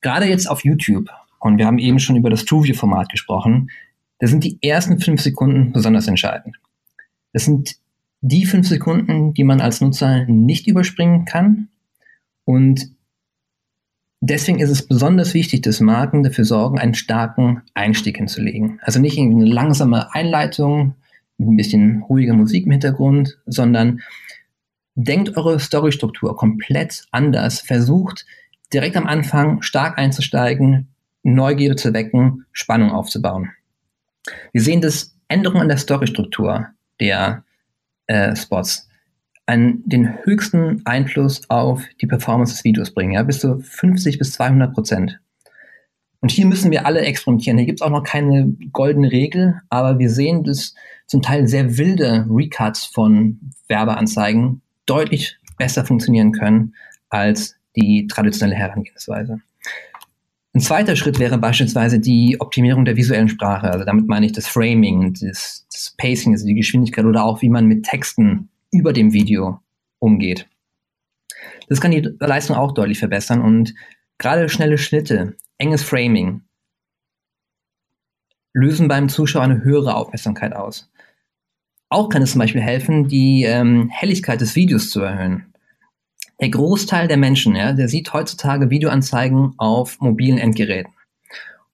Gerade 0.00 0.26
jetzt 0.26 0.48
auf 0.48 0.64
YouTube, 0.64 1.10
und 1.40 1.58
wir 1.58 1.66
haben 1.66 1.78
eben 1.78 1.98
schon 1.98 2.16
über 2.16 2.30
das 2.30 2.44
TrueView-Format 2.44 3.10
gesprochen, 3.10 3.70
da 4.18 4.26
sind 4.26 4.44
die 4.44 4.58
ersten 4.62 4.98
fünf 5.00 5.20
Sekunden 5.20 5.72
besonders 5.72 6.08
entscheidend. 6.08 6.56
Das 7.32 7.44
sind 7.44 7.76
die 8.20 8.46
fünf 8.46 8.66
Sekunden, 8.66 9.34
die 9.34 9.44
man 9.44 9.60
als 9.60 9.80
Nutzer 9.80 10.24
nicht 10.26 10.66
überspringen 10.66 11.24
kann 11.24 11.68
und 12.44 12.90
Deswegen 14.20 14.58
ist 14.58 14.70
es 14.70 14.86
besonders 14.86 15.32
wichtig, 15.32 15.62
dass 15.62 15.80
Marken 15.80 16.24
dafür 16.24 16.44
sorgen, 16.44 16.78
einen 16.78 16.94
starken 16.94 17.62
Einstieg 17.74 18.16
hinzulegen. 18.16 18.80
Also 18.82 19.00
nicht 19.00 19.16
irgendwie 19.16 19.44
eine 19.44 19.54
langsame 19.54 20.12
Einleitung 20.12 20.96
ein 21.38 21.56
bisschen 21.56 22.02
ruhiger 22.02 22.34
Musik 22.34 22.66
im 22.66 22.72
Hintergrund, 22.72 23.38
sondern 23.46 24.00
denkt 24.94 25.36
eure 25.36 25.60
Storystruktur 25.60 26.36
komplett 26.36 27.04
anders. 27.12 27.60
Versucht 27.60 28.26
direkt 28.72 28.96
am 28.96 29.06
Anfang 29.06 29.62
stark 29.62 29.98
einzusteigen, 29.98 30.88
Neugierde 31.22 31.76
zu 31.76 31.92
wecken, 31.92 32.46
Spannung 32.52 32.90
aufzubauen. 32.90 33.50
Wir 34.52 34.62
sehen, 34.62 34.80
dass 34.80 35.16
Änderungen 35.28 35.62
an 35.62 35.68
der 35.68 35.76
Storystruktur 35.76 36.68
der 37.00 37.44
äh, 38.06 38.34
Spots 38.34 38.88
an 39.46 39.82
den 39.86 40.24
höchsten 40.24 40.82
Einfluss 40.84 41.48
auf 41.48 41.82
die 42.02 42.06
Performance 42.06 42.52
des 42.52 42.64
Videos 42.64 42.92
bringen, 42.92 43.12
ja, 43.12 43.22
bis 43.22 43.40
zu 43.40 43.60
50 43.60 44.18
bis 44.18 44.32
200 44.32 44.74
Prozent. 44.74 45.20
Und 46.20 46.30
hier 46.30 46.46
müssen 46.46 46.70
wir 46.70 46.84
alle 46.84 47.00
experimentieren. 47.00 47.58
Hier 47.58 47.66
gibt 47.66 47.80
es 47.80 47.86
auch 47.86 47.90
noch 47.90 48.02
keine 48.02 48.56
goldene 48.72 49.12
Regel, 49.12 49.60
aber 49.68 49.98
wir 49.98 50.10
sehen, 50.10 50.42
dass 50.42 50.74
zum 51.06 51.22
Teil 51.22 51.46
sehr 51.46 51.78
wilde 51.78 52.26
Recuts 52.28 52.86
von 52.86 53.40
Werbeanzeigen 53.68 54.62
deutlich 54.86 55.38
besser 55.58 55.84
funktionieren 55.84 56.32
können 56.32 56.74
als 57.08 57.56
die 57.76 58.06
traditionelle 58.08 58.56
Herangehensweise. 58.56 59.40
Ein 60.54 60.60
zweiter 60.60 60.96
Schritt 60.96 61.18
wäre 61.18 61.38
beispielsweise 61.38 62.00
die 62.00 62.36
Optimierung 62.40 62.84
der 62.84 62.96
visuellen 62.96 63.28
Sprache. 63.28 63.70
Also 63.70 63.84
damit 63.84 64.08
meine 64.08 64.26
ich 64.26 64.32
das 64.32 64.48
Framing, 64.48 65.14
das, 65.20 65.66
das 65.72 65.94
Pacing, 65.96 66.32
also 66.32 66.46
die 66.46 66.54
Geschwindigkeit 66.54 67.04
oder 67.04 67.24
auch 67.24 67.42
wie 67.42 67.48
man 67.48 67.66
mit 67.66 67.84
Texten 67.84 68.48
über 68.72 68.92
dem 68.92 69.12
Video 69.12 69.60
umgeht. 70.00 70.48
Das 71.68 71.80
kann 71.80 71.90
die 71.90 72.08
Leistung 72.18 72.56
auch 72.56 72.72
deutlich 72.72 72.98
verbessern 72.98 73.40
und 73.40 73.74
gerade 74.16 74.48
schnelle 74.48 74.78
Schnitte, 74.78 75.36
enges 75.58 75.82
Framing 75.82 76.42
lösen 78.54 78.88
beim 78.88 79.08
Zuschauer 79.08 79.42
eine 79.42 79.62
höhere 79.62 79.94
Aufmerksamkeit 79.94 80.54
aus. 80.54 80.90
Auch 81.90 82.08
kann 82.08 82.22
es 82.22 82.32
zum 82.32 82.40
Beispiel 82.40 82.60
helfen, 82.60 83.08
die 83.08 83.44
ähm, 83.44 83.88
Helligkeit 83.90 84.40
des 84.40 84.56
Videos 84.56 84.90
zu 84.90 85.00
erhöhen 85.00 85.48
der 86.40 86.50
Großteil 86.50 87.08
der 87.08 87.16
Menschen, 87.16 87.56
ja, 87.56 87.72
der 87.72 87.88
sieht 87.88 88.12
heutzutage 88.12 88.70
Videoanzeigen 88.70 89.54
auf 89.56 90.00
mobilen 90.00 90.38
Endgeräten. 90.38 90.92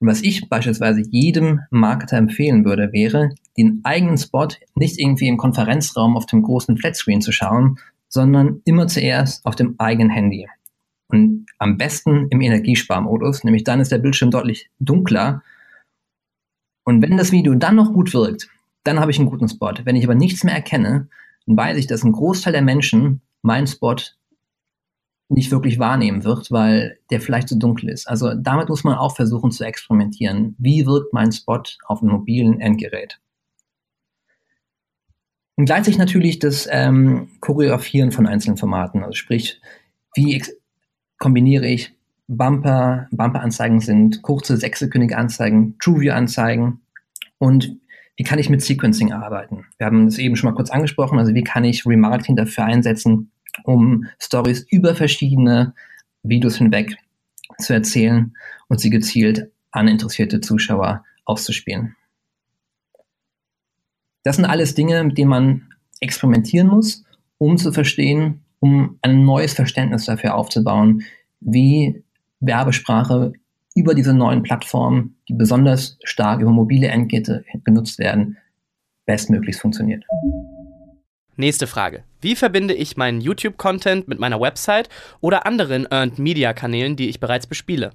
Und 0.01 0.09
was 0.09 0.23
ich 0.23 0.49
beispielsweise 0.49 1.03
jedem 1.11 1.61
Marketer 1.71 2.17
empfehlen 2.17 2.65
würde, 2.65 2.93
wäre, 2.93 3.35
den 3.57 3.81
eigenen 3.85 4.19
Spot 4.19 4.49
nicht 4.75 4.99
irgendwie 4.99 5.29
im 5.29 5.37
Konferenzraum 5.37 6.17
auf 6.17 6.27
dem 6.27 6.43
großen 6.43 6.77
Flatscreen 6.77 7.21
zu 7.21 7.33
schauen, 7.33 7.79
sondern 8.09 8.61
immer 8.65 8.87
zuerst 8.89 9.45
auf 9.47 9.55
dem 9.55 9.75
eigenen 9.79 10.11
Handy. 10.11 10.49
Und 11.09 11.44
am 11.59 11.77
besten 11.79 12.29
im 12.31 12.41
Energiesparmodus, 12.41 13.45
nämlich 13.45 13.65
dann 13.65 13.81
ist 13.81 13.93
der 13.93 13.99
Bildschirm 13.99 14.31
deutlich 14.31 14.71
dunkler. 14.79 15.43
Und 16.85 17.03
wenn 17.03 17.17
das 17.17 17.33
Video 17.33 17.55
dann 17.55 17.77
noch 17.77 17.93
gut 17.93 18.13
wirkt, 18.13 18.49
dann 18.85 19.01
habe 19.01 19.11
ich 19.11 19.19
einen 19.19 19.31
guten 19.31 19.49
Spot. 19.49 19.73
Wenn 19.85 19.97
ich 19.97 20.05
aber 20.05 20.15
nichts 20.15 20.45
mehr 20.45 20.55
erkenne, 20.55 21.09
dann 21.47 21.57
weiß 21.57 21.79
ich, 21.79 21.87
dass 21.87 22.05
ein 22.05 22.13
Großteil 22.13 22.53
der 22.53 22.63
Menschen 22.63 23.23
meinen 23.43 23.67
Spot 23.67 23.97
nicht 25.29 25.51
wirklich 25.51 25.79
wahrnehmen 25.79 26.25
wird, 26.25 26.51
weil 26.51 26.99
der 27.11 27.21
vielleicht 27.21 27.49
zu 27.49 27.59
dunkel 27.59 27.89
ist. 27.89 28.07
Also 28.07 28.35
damit 28.35 28.69
muss 28.69 28.85
man 28.85 28.97
auch 28.97 29.17
versuchen 29.17 29.51
zu 29.51 29.65
experimentieren. 29.65 30.55
Wie 30.59 30.87
wirkt 30.87 31.13
mein 31.13 31.33
Spot 31.33 31.63
auf 31.87 32.03
einem 32.03 32.13
mobilen 32.13 32.61
Endgerät? 32.61 33.21
Und 35.57 35.67
gleichzeitig 35.67 35.99
natürlich 35.99 36.41
das 36.41 36.69
ähm, 36.71 37.29
Choreografieren 37.41 38.13
von 38.13 38.27
einzelnen 38.27 38.57
Formaten. 38.57 39.03
Also 39.03 39.15
sprich, 39.15 39.61
wie 40.15 40.43
kombiniere 41.19 41.67
ich 41.67 41.95
Bumper, 42.27 43.09
Bumper-Anzeigen 43.11 43.81
sind 43.81 44.23
kurze, 44.23 44.57
sechssekündige 44.57 45.17
Anzeigen, 45.17 45.77
TrueView-Anzeigen 45.79 46.81
und 47.39 47.77
wie 48.17 48.23
kann 48.23 48.39
ich 48.39 48.49
mit 48.49 48.63
Sequencing 48.63 49.13
arbeiten? 49.13 49.67
Wir 49.77 49.87
haben 49.87 50.07
das 50.07 50.19
eben 50.19 50.37
schon 50.37 50.51
mal 50.51 50.57
kurz 50.57 50.71
angesprochen, 50.71 51.19
also 51.19 51.35
wie 51.35 51.45
kann 51.45 51.65
ich 51.65 51.85
Remarketing 51.85 52.37
dafür 52.37 52.65
einsetzen, 52.65 53.33
um 53.65 54.07
Stories 54.21 54.67
über 54.71 54.95
verschiedene 54.95 55.75
Videos 56.23 56.57
hinweg 56.57 56.97
zu 57.59 57.73
erzählen 57.73 58.35
und 58.69 58.81
sie 58.81 58.91
gezielt 58.91 59.51
an 59.71 59.89
interessierte 59.89 60.41
Zuschauer 60.41 61.05
auszuspielen. 61.25 61.97
Das 64.23 64.37
sind 64.37 64.45
alles 64.45 64.75
Dinge, 64.75 65.03
mit 65.05 65.19
denen 65.19 65.31
man 65.31 65.69
experimentieren 66.01 66.69
muss, 66.69 67.05
um 67.39 67.59
zu 67.59 67.73
verstehen, 67.73 68.44
um 68.65 68.99
ein 69.03 69.27
neues 69.27 69.53
Verständnis 69.53 70.07
dafür 70.07 70.35
aufzubauen, 70.35 71.03
wie 71.41 72.03
Werbesprache 72.41 73.35
über 73.75 73.95
diese 73.95 74.15
neuen 74.15 74.43
Plattformen, 74.43 75.17
die 75.29 75.35
besonders 75.35 75.99
stark 76.03 76.41
über 76.41 76.51
mobile 76.51 76.89
Endgeräte 76.89 77.45
genutzt 77.65 77.99
werden, 77.99 78.39
bestmöglichst 79.05 79.61
funktioniert. 79.61 80.03
Nächste 81.37 81.67
Frage. 81.67 82.05
Wie 82.23 82.37
verbinde 82.37 82.73
ich 82.73 82.97
meinen 82.97 83.21
YouTube-Content 83.21 84.09
mit 84.09 84.19
meiner 84.19 84.41
Website 84.41 84.89
oder 85.21 85.47
anderen 85.47 85.87
Earned 85.91 86.19
Media-Kanälen, 86.19 86.97
die 86.97 87.11
ich 87.11 87.21
bereits 87.21 87.47
bespiele? 87.47 87.91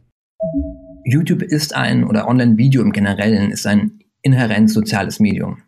YouTube 1.04 1.42
ist 1.42 1.76
ein, 1.76 2.04
oder 2.04 2.28
Online-Video 2.28 2.84
im 2.84 2.92
Generellen, 2.92 3.50
ist 3.50 3.66
ein 3.66 4.04
inhärent 4.22 4.70
soziales 4.70 5.20
Medium. 5.20 5.64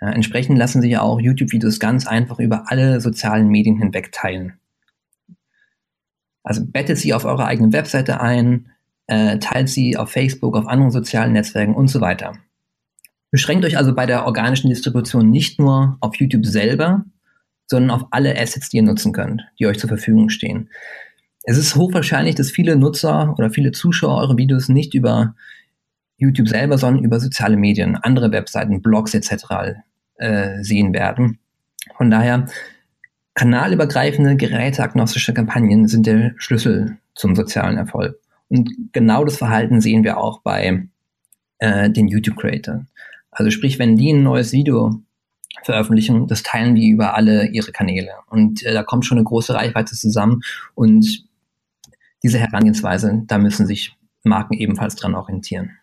Ja, 0.00 0.10
entsprechend 0.10 0.58
lassen 0.58 0.80
sich 0.80 0.96
auch 0.98 1.20
YouTube-Videos 1.20 1.78
ganz 1.78 2.06
einfach 2.06 2.38
über 2.38 2.70
alle 2.70 3.00
sozialen 3.00 3.48
Medien 3.48 3.76
hinweg 3.76 4.12
teilen. 4.12 4.54
Also 6.42 6.64
bettet 6.64 6.98
sie 6.98 7.12
auf 7.12 7.24
eure 7.24 7.44
eigene 7.44 7.72
Webseite 7.72 8.20
ein, 8.20 8.70
äh, 9.06 9.38
teilt 9.38 9.68
sie 9.68 9.96
auf 9.96 10.10
Facebook, 10.10 10.56
auf 10.56 10.66
anderen 10.66 10.90
sozialen 10.90 11.32
Netzwerken 11.32 11.74
und 11.74 11.88
so 11.88 12.00
weiter. 12.00 12.32
Beschränkt 13.30 13.64
euch 13.64 13.76
also 13.76 13.94
bei 13.94 14.06
der 14.06 14.26
organischen 14.26 14.70
Distribution 14.70 15.30
nicht 15.30 15.60
nur 15.60 15.98
auf 16.00 16.16
YouTube 16.16 16.46
selber, 16.46 17.04
sondern 17.66 17.90
auf 17.90 18.08
alle 18.10 18.40
Assets, 18.40 18.70
die 18.70 18.78
ihr 18.78 18.82
nutzen 18.82 19.12
könnt, 19.12 19.42
die 19.58 19.66
euch 19.66 19.78
zur 19.78 19.88
Verfügung 19.88 20.30
stehen. 20.30 20.70
Es 21.44 21.56
ist 21.56 21.76
hochwahrscheinlich, 21.76 22.34
dass 22.34 22.50
viele 22.50 22.76
Nutzer 22.76 23.34
oder 23.38 23.50
viele 23.50 23.72
Zuschauer 23.72 24.18
eure 24.20 24.36
Videos 24.36 24.68
nicht 24.68 24.94
über 24.94 25.34
YouTube 26.16 26.48
selber, 26.48 26.76
sondern 26.76 27.04
über 27.04 27.20
soziale 27.20 27.56
Medien, 27.56 27.96
andere 27.96 28.32
Webseiten, 28.32 28.82
Blogs 28.82 29.14
etc. 29.14 29.80
Äh, 30.20 30.62
sehen 30.62 30.92
werden. 30.92 31.38
Von 31.96 32.10
daher, 32.10 32.44
kanalübergreifende, 33.32 34.36
geräteagnostische 34.36 35.32
Kampagnen 35.32 35.88
sind 35.88 36.06
der 36.06 36.34
Schlüssel 36.36 36.98
zum 37.14 37.34
sozialen 37.34 37.78
Erfolg. 37.78 38.20
Und 38.50 38.68
genau 38.92 39.24
das 39.24 39.38
Verhalten 39.38 39.80
sehen 39.80 40.04
wir 40.04 40.18
auch 40.18 40.42
bei 40.42 40.86
äh, 41.56 41.88
den 41.88 42.06
YouTube-Creators. 42.08 42.82
Also 43.30 43.50
sprich, 43.50 43.78
wenn 43.78 43.96
die 43.96 44.12
ein 44.12 44.22
neues 44.22 44.52
Video 44.52 45.00
veröffentlichen, 45.62 46.26
das 46.26 46.42
teilen 46.42 46.74
die 46.74 46.90
über 46.90 47.14
alle 47.14 47.48
ihre 47.48 47.72
Kanäle. 47.72 48.12
Und 48.28 48.62
äh, 48.66 48.74
da 48.74 48.82
kommt 48.82 49.06
schon 49.06 49.16
eine 49.16 49.24
große 49.24 49.54
Reichweite 49.54 49.94
zusammen. 49.94 50.42
Und 50.74 51.24
diese 52.22 52.38
Herangehensweise, 52.38 53.22
da 53.26 53.38
müssen 53.38 53.64
sich 53.64 53.96
Marken 54.22 54.52
ebenfalls 54.52 54.96
dran 54.96 55.14
orientieren. 55.14 55.78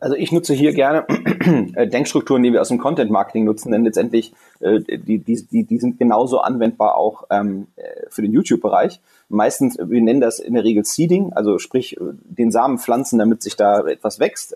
Also 0.00 0.16
ich 0.16 0.32
nutze 0.32 0.54
hier 0.54 0.72
gerne 0.72 1.06
äh, 1.74 1.86
Denkstrukturen, 1.86 2.42
die 2.42 2.52
wir 2.52 2.60
aus 2.60 2.68
dem 2.68 2.78
Content 2.78 3.10
Marketing 3.10 3.44
nutzen, 3.44 3.72
denn 3.72 3.84
letztendlich 3.84 4.32
äh, 4.60 4.80
die, 4.80 5.18
die, 5.18 5.46
die, 5.46 5.64
die 5.64 5.78
sind 5.78 5.98
genauso 5.98 6.40
anwendbar 6.40 6.96
auch 6.96 7.24
ähm, 7.30 7.66
äh, 7.76 7.82
für 8.08 8.22
den 8.22 8.32
YouTube-Bereich. 8.32 9.00
Meistens, 9.28 9.78
wir 9.78 10.00
nennen 10.00 10.20
das 10.20 10.38
in 10.38 10.54
der 10.54 10.64
Regel 10.64 10.84
Seeding, 10.84 11.32
also 11.32 11.58
sprich 11.58 11.96
den 11.98 12.50
Samen 12.50 12.78
pflanzen, 12.78 13.18
damit 13.18 13.42
sich 13.42 13.56
da 13.56 13.80
etwas 13.86 14.20
wächst, 14.20 14.54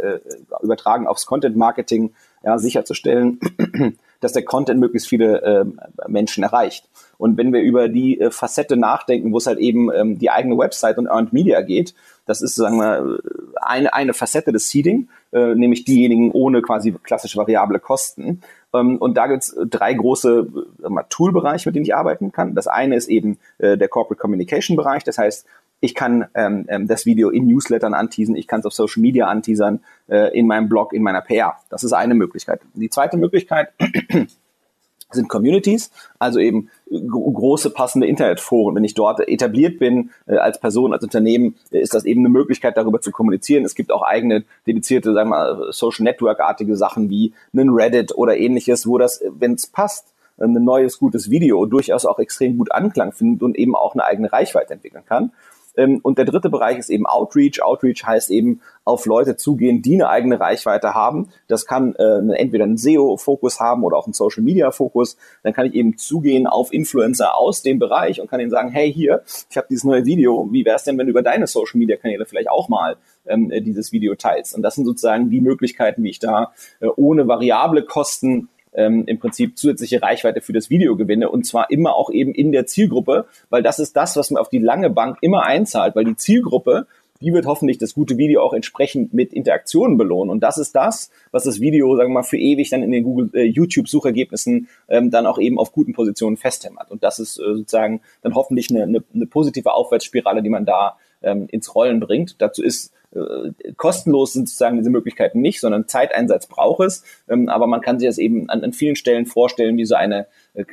übertragen 0.61 1.06
aufs 1.06 1.25
Content 1.25 1.56
Marketing, 1.56 2.12
ja, 2.44 2.58
sicherzustellen, 2.58 3.40
dass 4.20 4.32
der 4.32 4.44
Content 4.44 4.80
möglichst 4.80 5.08
viele 5.08 5.42
äh, 5.42 5.64
Menschen 6.08 6.42
erreicht. 6.44 6.88
Und 7.18 7.37
wenn 7.37 7.52
wir 7.52 7.60
über 7.60 7.88
die 7.88 8.20
äh, 8.20 8.30
Facette 8.30 8.76
nachdenken, 8.76 9.32
wo 9.32 9.38
es 9.38 9.46
halt 9.46 9.58
eben 9.58 9.92
ähm, 9.92 10.18
die 10.18 10.30
eigene 10.30 10.56
Website 10.56 10.98
und 10.98 11.06
Earned 11.06 11.32
Media 11.32 11.60
geht, 11.60 11.94
das 12.26 12.42
ist, 12.42 12.56
sagen 12.56 12.78
wir, 12.78 13.20
eine, 13.56 13.94
eine 13.94 14.12
Facette 14.12 14.52
des 14.52 14.68
Seeding, 14.68 15.08
äh, 15.32 15.54
nämlich 15.54 15.84
diejenigen 15.84 16.30
ohne 16.32 16.62
quasi 16.62 16.92
klassische 16.92 17.38
variable 17.38 17.80
Kosten. 17.80 18.42
Ähm, 18.75 18.98
und 18.98 19.16
da 19.16 19.26
gibt 19.26 19.44
es 19.44 19.56
drei 19.66 19.94
große 19.94 20.46
äh, 20.82 21.02
Toolbereiche, 21.08 21.68
mit 21.68 21.76
denen 21.76 21.87
ich 21.87 21.94
arbeiten 21.94 22.30
kann. 22.32 22.54
Das 22.54 22.66
eine 22.66 22.96
ist 22.96 23.08
eben 23.08 23.38
äh, 23.58 23.78
der 23.78 23.88
Corporate 23.88 24.20
Communication 24.20 24.76
Bereich. 24.76 25.04
Das 25.04 25.18
heißt, 25.18 25.46
ich 25.80 25.94
kann 25.94 26.26
ähm, 26.35 26.66
ähm, 26.68 26.88
das 26.88 27.06
Video 27.06 27.30
in 27.30 27.47
Newslettern 27.47 27.94
anteasen, 27.94 28.37
ich 28.37 28.47
kann 28.47 28.61
es 28.61 28.66
auf 28.66 28.75
Social 28.75 29.00
Media 29.00 29.26
anteasern, 29.26 29.80
äh, 30.08 30.37
in 30.37 30.47
meinem 30.47 30.68
Blog, 30.68 30.92
in 30.92 31.02
meiner 31.02 31.20
PR. 31.20 31.56
Das 31.70 31.85
ist 31.85 31.92
eine 31.92 32.14
Möglichkeit. 32.14 32.61
Die 32.75 32.90
zweite 32.90 33.16
Möglichkeit 33.16 33.73
sind 35.11 35.28
Communities, 35.28 35.90
also 36.18 36.40
eben 36.40 36.68
große 36.90 37.70
passende 37.70 38.06
Internetforen. 38.06 38.75
Wenn 38.75 38.85
ich 38.85 38.94
dort 38.94 39.20
etabliert 39.26 39.78
bin 39.78 40.11
äh, 40.26 40.37
als 40.37 40.58
Person, 40.58 40.92
als 40.92 41.04
Unternehmen, 41.04 41.56
äh, 41.70 41.78
ist 41.78 41.94
das 41.94 42.04
eben 42.04 42.23
eine 42.23 42.28
Möglichkeit, 42.28 42.76
darüber 42.76 43.00
zu 43.00 43.12
kommunizieren. 43.12 43.64
Es 43.64 43.76
gibt 43.76 43.92
auch 43.92 44.02
eigene 44.02 44.44
dedizierte, 44.66 45.12
sagen 45.14 45.30
wir 45.30 45.37
mal, 45.37 45.73
Social 45.73 46.04
Network-artige 46.04 46.76
Sachen 46.76 47.08
wie 47.08 47.32
einen 47.52 47.70
Reddit 47.70 48.16
oder 48.16 48.37
ähnliches, 48.37 48.87
wo 48.87 48.99
das, 48.99 49.23
wenn 49.38 49.54
es 49.54 49.68
passt, 49.68 50.12
ein 50.40 50.52
neues, 50.52 50.99
gutes 50.99 51.30
Video 51.30 51.66
durchaus 51.66 52.06
auch 52.06 52.18
extrem 52.18 52.58
gut 52.58 52.70
Anklang 52.70 53.12
findet 53.12 53.42
und 53.42 53.56
eben 53.56 53.75
auch 53.75 53.94
eine 53.94 54.04
eigene 54.04 54.32
Reichweite 54.32 54.73
entwickeln 54.75 55.04
kann. 55.04 55.32
Ähm, 55.78 56.00
und 56.02 56.18
der 56.18 56.25
dritte 56.25 56.50
Bereich 56.50 56.76
ist 56.76 56.90
eben 56.90 57.06
Outreach. 57.06 57.62
Outreach 57.62 58.04
heißt 58.04 58.30
eben 58.30 58.61
auf 58.85 59.06
Leute 59.06 59.37
zugehen, 59.37 59.80
die 59.80 59.94
eine 59.94 60.08
eigene 60.08 60.40
Reichweite 60.40 60.94
haben. 60.94 61.28
Das 61.47 61.66
kann 61.66 61.94
äh, 61.94 62.18
entweder 62.35 62.64
einen 62.64 62.76
SEO-Fokus 62.76 63.61
haben 63.61 63.85
oder 63.85 63.97
auch 63.97 64.06
einen 64.06 64.12
Social-Media-Fokus. 64.12 65.16
Dann 65.42 65.52
kann 65.52 65.66
ich 65.66 65.75
eben 65.75 65.97
zugehen 65.97 66.47
auf 66.47 66.73
Influencer 66.73 67.37
aus 67.37 67.62
dem 67.62 67.78
Bereich 67.78 68.20
und 68.20 68.28
kann 68.28 68.40
ihnen 68.40 68.50
sagen, 68.50 68.70
hey 68.70 68.92
hier, 68.92 69.23
ich 69.49 69.56
habe 69.56 69.68
dieses 69.70 69.85
neue 69.85 70.04
Video. 70.04 70.49
Wie 70.50 70.64
wäre 70.64 70.76
es 70.76 70.85
denn, 70.85 70.99
wenn 70.99 71.06
du 71.06 71.11
über 71.11 71.23
deine 71.23 71.47
Social-Media-Kanäle 71.47 72.26
vielleicht 72.26 72.50
auch 72.50 72.68
mal 72.68 72.97
ähm, 73.26 73.50
dieses 73.50 73.92
Video 73.92 74.14
teilst? 74.16 74.54
Und 74.54 74.62
das 74.62 74.75
sind 74.75 74.85
sozusagen 74.85 75.30
die 75.30 75.40
Möglichkeiten, 75.40 76.02
wie 76.02 76.11
ich 76.11 76.18
da 76.18 76.52
äh, 76.80 76.88
ohne 76.97 77.28
variable 77.28 77.85
Kosten 77.85 78.49
ähm, 78.78 79.04
im 79.06 79.18
Prinzip 79.18 79.58
zusätzliche 79.58 80.00
Reichweite 80.00 80.40
für 80.40 80.52
das 80.52 80.70
Video 80.70 80.97
gewinne 80.97 81.28
und 81.28 81.44
zwar 81.44 81.70
immer 81.70 81.94
auch 81.94 82.11
eben 82.11 82.32
in 82.32 82.52
der 82.52 82.66
Zielgruppe, 82.66 83.26
weil 83.50 83.62
das 83.62 83.78
ist 83.78 83.97
das, 83.97 84.16
was 84.16 84.30
mir 84.30 84.40
auf 84.40 84.49
die 84.49 84.58
lange 84.58 84.88
Bank 84.88 85.18
immer 85.20 85.44
einzahlt, 85.44 85.97
weil 85.97 86.04
die 86.04 86.16
Zielgruppe 86.16 86.87
die 87.20 87.32
wird 87.32 87.47
hoffentlich 87.47 87.78
das 87.78 87.94
gute 87.94 88.16
Video 88.16 88.42
auch 88.42 88.52
entsprechend 88.52 89.12
mit 89.12 89.32
Interaktionen 89.32 89.99
belohnen. 89.99 90.30
Und 90.30 90.40
das 90.40 90.58
ist 90.58 90.75
das, 90.75 91.11
was 91.30 91.44
das 91.44 91.61
Video, 91.61 91.97
sagen 91.97 92.11
wir 92.11 92.14
mal, 92.14 92.23
für 92.23 92.38
ewig 92.38 92.70
dann 92.70 92.82
in 92.82 92.90
den 92.90 93.04
Google, 93.04 93.30
äh, 93.35 93.42
YouTube-Suchergebnissen 93.42 94.68
ähm, 94.88 95.11
dann 95.11 95.26
auch 95.26 95.38
eben 95.38 95.58
auf 95.58 95.73
guten 95.73 95.92
Positionen 95.92 96.37
festhämmert. 96.37 96.90
Und 96.90 97.02
das 97.02 97.18
ist 97.18 97.38
äh, 97.38 97.56
sozusagen 97.56 98.00
dann 98.23 98.35
hoffentlich 98.35 98.70
eine, 98.70 98.85
eine, 98.85 99.02
eine 99.12 99.26
positive 99.26 99.73
Aufwärtsspirale, 99.73 100.42
die 100.42 100.50
man 100.50 100.64
da 100.64 100.97
ähm, 101.22 101.46
ins 101.50 101.75
Rollen 101.75 102.00
bringt. 102.00 102.40
Dazu 102.40 102.62
ist 102.62 102.92
äh, 103.14 103.72
kostenlos 103.76 104.34
sind 104.34 104.48
sozusagen 104.48 104.76
diese 104.76 104.90
Möglichkeiten 104.90 105.40
nicht, 105.40 105.60
sondern 105.60 105.88
Zeiteinsatz 105.88 106.46
braucht 106.46 106.84
es. 106.84 107.04
Ähm, 107.28 107.48
aber 107.48 107.66
man 107.66 107.80
kann 107.80 107.98
sich 107.98 108.08
das 108.08 108.18
eben 108.18 108.48
an, 108.50 108.62
an 108.62 108.72
vielen 108.72 108.96
Stellen 108.96 109.26
vorstellen, 109.26 109.76
wie 109.76 109.84
so 109.84 109.94
eine 109.94 110.26
äh, 110.54 110.64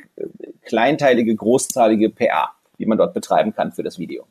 kleinteilige, 0.62 1.34
großzahlige 1.34 2.10
PR, 2.10 2.50
die 2.78 2.86
man 2.86 2.98
dort 2.98 3.14
betreiben 3.14 3.54
kann 3.54 3.72
für 3.72 3.82
das 3.82 3.98
Video. 3.98 4.26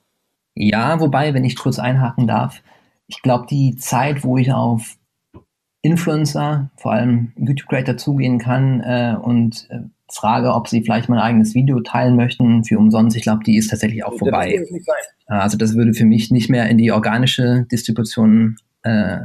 Ja, 0.54 1.00
wobei, 1.00 1.34
wenn 1.34 1.44
ich 1.44 1.58
kurz 1.58 1.80
einhaken 1.80 2.28
darf, 2.28 2.62
ich 3.08 3.22
glaube, 3.22 3.46
die 3.50 3.76
Zeit, 3.76 4.24
wo 4.24 4.38
ich 4.38 4.52
auf 4.52 4.98
Influencer, 5.82 6.72
vor 6.78 6.94
allem 6.94 7.34
YouTube-Creator 7.38 7.98
zugehen 7.98 8.40
kann 8.40 8.82
äh, 8.82 9.16
und 9.22 9.68
äh, 9.70 9.82
frage, 10.12 10.54
ob 10.54 10.68
sie 10.68 10.82
vielleicht 10.82 11.10
mein 11.10 11.20
eigenes 11.20 11.54
Video 11.54 11.82
teilen 11.82 12.16
möchten 12.16 12.64
für 12.64 12.80
umsonst, 12.80 13.16
ich 13.18 13.24
glaube, 13.24 13.44
die 13.44 13.58
ist 13.58 13.70
tatsächlich 13.70 14.04
auch 14.04 14.18
vorbei. 14.18 14.58
Das 14.60 14.72
also 15.28 15.58
das 15.58 15.76
würde 15.76 15.94
für 15.94 16.06
mich 16.06 16.32
nicht 16.32 16.50
mehr 16.50 16.70
in 16.70 16.78
die 16.78 16.92
organische 16.92 17.66
Distribution 17.72 18.58
äh, 18.84 19.22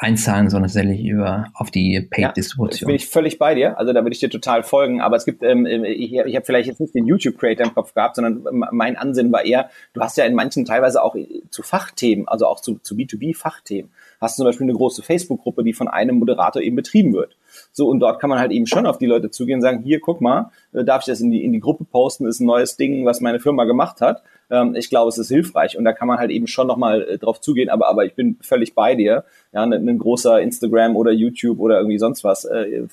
einzahlen, 0.00 0.48
sondern 0.48 0.68
tatsächlich 0.68 1.04
über 1.04 1.48
auf 1.52 1.70
die 1.70 2.00
Paid-Distribution. 2.00 2.80
Ja, 2.80 2.86
bin 2.86 2.96
ich 2.96 3.06
völlig 3.06 3.38
bei 3.38 3.54
dir. 3.54 3.78
Also 3.78 3.92
da 3.92 4.02
würde 4.02 4.14
ich 4.14 4.20
dir 4.20 4.30
total 4.30 4.62
folgen. 4.62 5.02
Aber 5.02 5.16
es 5.16 5.26
gibt, 5.26 5.42
ähm, 5.42 5.66
ich, 5.66 6.14
ich 6.14 6.36
habe 6.36 6.46
vielleicht 6.46 6.68
jetzt 6.68 6.80
nicht 6.80 6.94
den 6.94 7.06
YouTube-Creator 7.06 7.66
im 7.66 7.74
Kopf 7.74 7.92
gehabt, 7.92 8.16
sondern 8.16 8.42
mein 8.72 8.96
Ansinnen 8.96 9.30
war 9.30 9.44
eher, 9.44 9.68
du 9.92 10.00
hast 10.00 10.16
ja 10.16 10.24
in 10.24 10.34
manchen 10.34 10.64
teilweise 10.64 11.02
auch 11.02 11.16
zu 11.50 11.62
Fachthemen, 11.62 12.26
also 12.26 12.46
auch 12.46 12.60
zu, 12.60 12.78
zu 12.78 12.94
B2B-Fachthemen, 12.94 13.90
hast 14.22 14.38
du 14.38 14.42
zum 14.42 14.48
Beispiel 14.48 14.64
eine 14.64 14.74
große 14.74 15.02
Facebook-Gruppe, 15.02 15.64
die 15.64 15.74
von 15.74 15.88
einem 15.88 16.16
Moderator 16.16 16.62
eben 16.62 16.76
betrieben 16.76 17.12
wird. 17.12 17.36
So, 17.72 17.88
und 17.88 18.00
dort 18.00 18.20
kann 18.20 18.30
man 18.30 18.38
halt 18.38 18.52
eben 18.52 18.66
schon 18.66 18.86
auf 18.86 18.98
die 18.98 19.06
Leute 19.06 19.30
zugehen 19.30 19.56
und 19.56 19.62
sagen, 19.62 19.82
hier, 19.82 20.00
guck 20.00 20.20
mal, 20.20 20.50
äh, 20.72 20.84
darf 20.84 21.02
ich 21.02 21.06
das 21.06 21.20
in 21.20 21.30
die, 21.30 21.44
in 21.44 21.52
die 21.52 21.60
Gruppe 21.60 21.84
posten, 21.84 22.26
ist 22.26 22.40
ein 22.40 22.46
neues 22.46 22.76
Ding, 22.76 23.04
was 23.04 23.20
meine 23.20 23.40
Firma 23.40 23.64
gemacht 23.64 24.00
hat. 24.00 24.22
Ähm, 24.50 24.74
ich 24.74 24.90
glaube, 24.90 25.08
es 25.08 25.18
ist 25.18 25.28
hilfreich 25.28 25.78
und 25.78 25.84
da 25.84 25.92
kann 25.92 26.08
man 26.08 26.18
halt 26.18 26.30
eben 26.30 26.46
schon 26.46 26.66
nochmal 26.66 27.02
äh, 27.02 27.18
drauf 27.18 27.40
zugehen, 27.40 27.68
aber, 27.68 27.88
aber 27.88 28.04
ich 28.04 28.14
bin 28.14 28.36
völlig 28.40 28.74
bei 28.74 28.94
dir. 28.94 29.24
Ja, 29.52 29.62
ein, 29.62 29.72
ein 29.72 29.98
großer 29.98 30.40
Instagram 30.40 30.96
oder 30.96 31.12
YouTube 31.12 31.60
oder 31.60 31.78
irgendwie 31.78 31.98
sonst 31.98 32.24
was, 32.24 32.44
äh, 32.44 32.62
äh, 32.62 32.88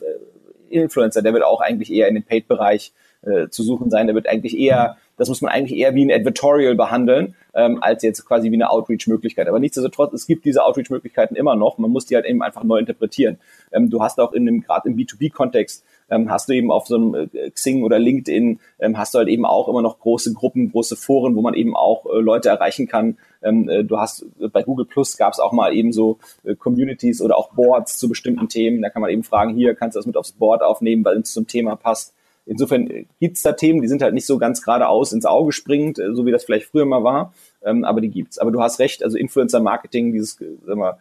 Influencer, 0.69 1.22
der 1.22 1.34
wird 1.34 1.43
auch 1.43 1.62
eigentlich 1.62 1.91
eher 1.91 2.07
in 2.07 2.15
den 2.15 2.24
Paid-Bereich 2.24 2.91
äh, 3.22 3.48
zu 3.50 3.63
suchen 3.63 3.89
sein. 3.89 4.07
Der 4.07 4.15
wird 4.15 4.27
eigentlich 4.27 4.57
eher, 4.57 4.98
das 5.17 5.29
muss 5.29 5.41
man 5.41 5.51
eigentlich 5.51 5.77
eher 5.77 5.95
wie 5.95 6.05
ein 6.05 6.12
Advertorial 6.12 6.75
behandeln, 6.75 7.36
ähm, 7.53 7.81
als 7.81 8.03
jetzt 8.03 8.25
quasi 8.25 8.51
wie 8.51 8.55
eine 8.55 8.69
Outreach-Möglichkeit. 8.69 9.47
Aber 9.47 9.59
nichtsdestotrotz, 9.59 10.13
es 10.13 10.27
gibt 10.27 10.45
diese 10.45 10.63
Outreach-Möglichkeiten 10.63 11.36
immer 11.36 11.55
noch. 11.55 11.77
Man 11.77 11.91
muss 11.91 12.05
die 12.05 12.15
halt 12.15 12.25
eben 12.25 12.41
einfach 12.41 12.63
neu 12.63 12.77
interpretieren. 12.77 13.39
Ähm, 13.71 13.89
du 13.89 14.01
hast 14.01 14.19
auch 14.19 14.33
in 14.33 14.45
dem, 14.45 14.62
gerade 14.62 14.89
im 14.89 14.95
B2B-Kontext, 14.95 15.83
ähm, 16.09 16.29
hast 16.29 16.50
du 16.50 16.53
eben 16.53 16.71
auf 16.71 16.88
so 16.88 16.95
einem 16.95 17.29
äh, 17.33 17.50
Xing 17.50 17.83
oder 17.83 18.00
LinkedIn, 18.00 18.59
ähm, 18.79 18.97
hast 18.97 19.13
du 19.13 19.19
halt 19.19 19.27
eben 19.27 19.45
auch 19.45 19.67
immer 19.67 19.81
noch 19.81 20.00
große 20.00 20.33
Gruppen, 20.33 20.71
große 20.71 20.95
Foren, 20.95 21.36
wo 21.36 21.41
man 21.41 21.53
eben 21.53 21.75
auch 21.75 22.05
äh, 22.05 22.19
Leute 22.19 22.50
erreichen 22.50 22.88
kann. 22.88 23.17
Ähm, 23.43 23.69
äh, 23.69 23.83
du 23.83 23.97
hast 23.97 24.25
äh, 24.39 24.47
bei 24.47 24.63
Google 24.63 24.86
Plus 24.86 25.17
gab 25.17 25.33
es 25.33 25.39
auch 25.39 25.51
mal 25.51 25.74
eben 25.74 25.91
so 25.91 26.19
äh, 26.43 26.55
Communities 26.55 27.21
oder 27.21 27.38
auch 27.38 27.53
Boards 27.53 27.97
zu 27.97 28.07
bestimmten 28.07 28.47
Themen. 28.47 28.81
Da 28.81 28.89
kann 28.89 29.01
man 29.01 29.12
eben 29.12 29.24
fragen, 29.24 29.55
hier 29.55 29.75
kannst 29.75 29.95
du 29.95 30.00
das 30.00 30.05
mit 30.05 30.17
aufs 30.17 30.31
Board 30.31 30.62
aufnehmen, 30.62 31.03
weil 31.03 31.17
es 31.17 31.33
zum 31.33 31.47
Thema 31.47 31.75
passt. 31.75 32.13
Insofern 32.48 32.89
äh, 32.89 33.06
gibt's 33.20 33.42
da 33.42 33.51
Themen, 33.51 33.82
die 33.82 33.88
sind 33.88 34.02
halt 34.02 34.13
nicht 34.13 34.26
so 34.26 34.38
ganz 34.38 34.62
geradeaus 34.62 35.12
ins 35.12 35.26
Auge 35.26 35.52
springend, 35.52 36.00
äh, 36.00 36.13
so 36.13 36.26
wie 36.26 36.32
das 36.32 36.45
vielleicht 36.45 36.67
früher 36.67 36.86
mal 36.86 37.04
war, 37.04 37.34
ähm, 37.63 37.84
aber 37.84 38.02
die 38.02 38.10
gibt's. 38.10 38.38
Aber 38.38 38.52
du 38.52 38.62
hast 38.62 38.80
recht, 38.80 39.04
also 39.04 39.17
Influencer-Marketing, 39.17 40.13
dieses, 40.13 40.39
äh, 40.41 40.45
sag 40.65 40.78
mal, 40.78 40.98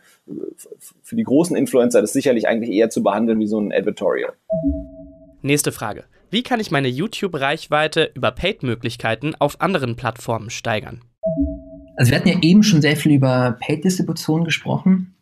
für 1.03 1.17
die 1.17 1.23
großen 1.23 1.57
Influencer, 1.57 2.01
das 2.01 2.11
ist 2.11 2.15
sicherlich 2.15 2.49
eigentlich 2.49 2.71
eher 2.71 2.91
zu 2.91 3.03
behandeln 3.03 3.39
wie 3.39 3.47
so 3.47 3.61
ein 3.61 3.73
Advertorial. 3.73 4.33
Nächste 5.43 5.71
Frage. 5.71 6.05
Wie 6.31 6.43
kann 6.43 6.59
ich 6.59 6.73
meine 6.73 6.89
YouTube-Reichweite 6.89 8.11
über 8.15 8.33
Paid-Möglichkeiten 8.33 9.35
auf 9.39 9.61
anderen 9.61 9.95
Plattformen 9.95 10.51
steigern? 10.51 11.03
Also 11.97 12.11
wir 12.11 12.19
hatten 12.19 12.29
ja 12.29 12.43
eben 12.43 12.65
schon 12.65 12.83
sehr 12.83 12.97
viel 12.97 13.13
über 13.13 13.57
Paid-Distribution 13.61 14.45
gesprochen, 14.45 15.15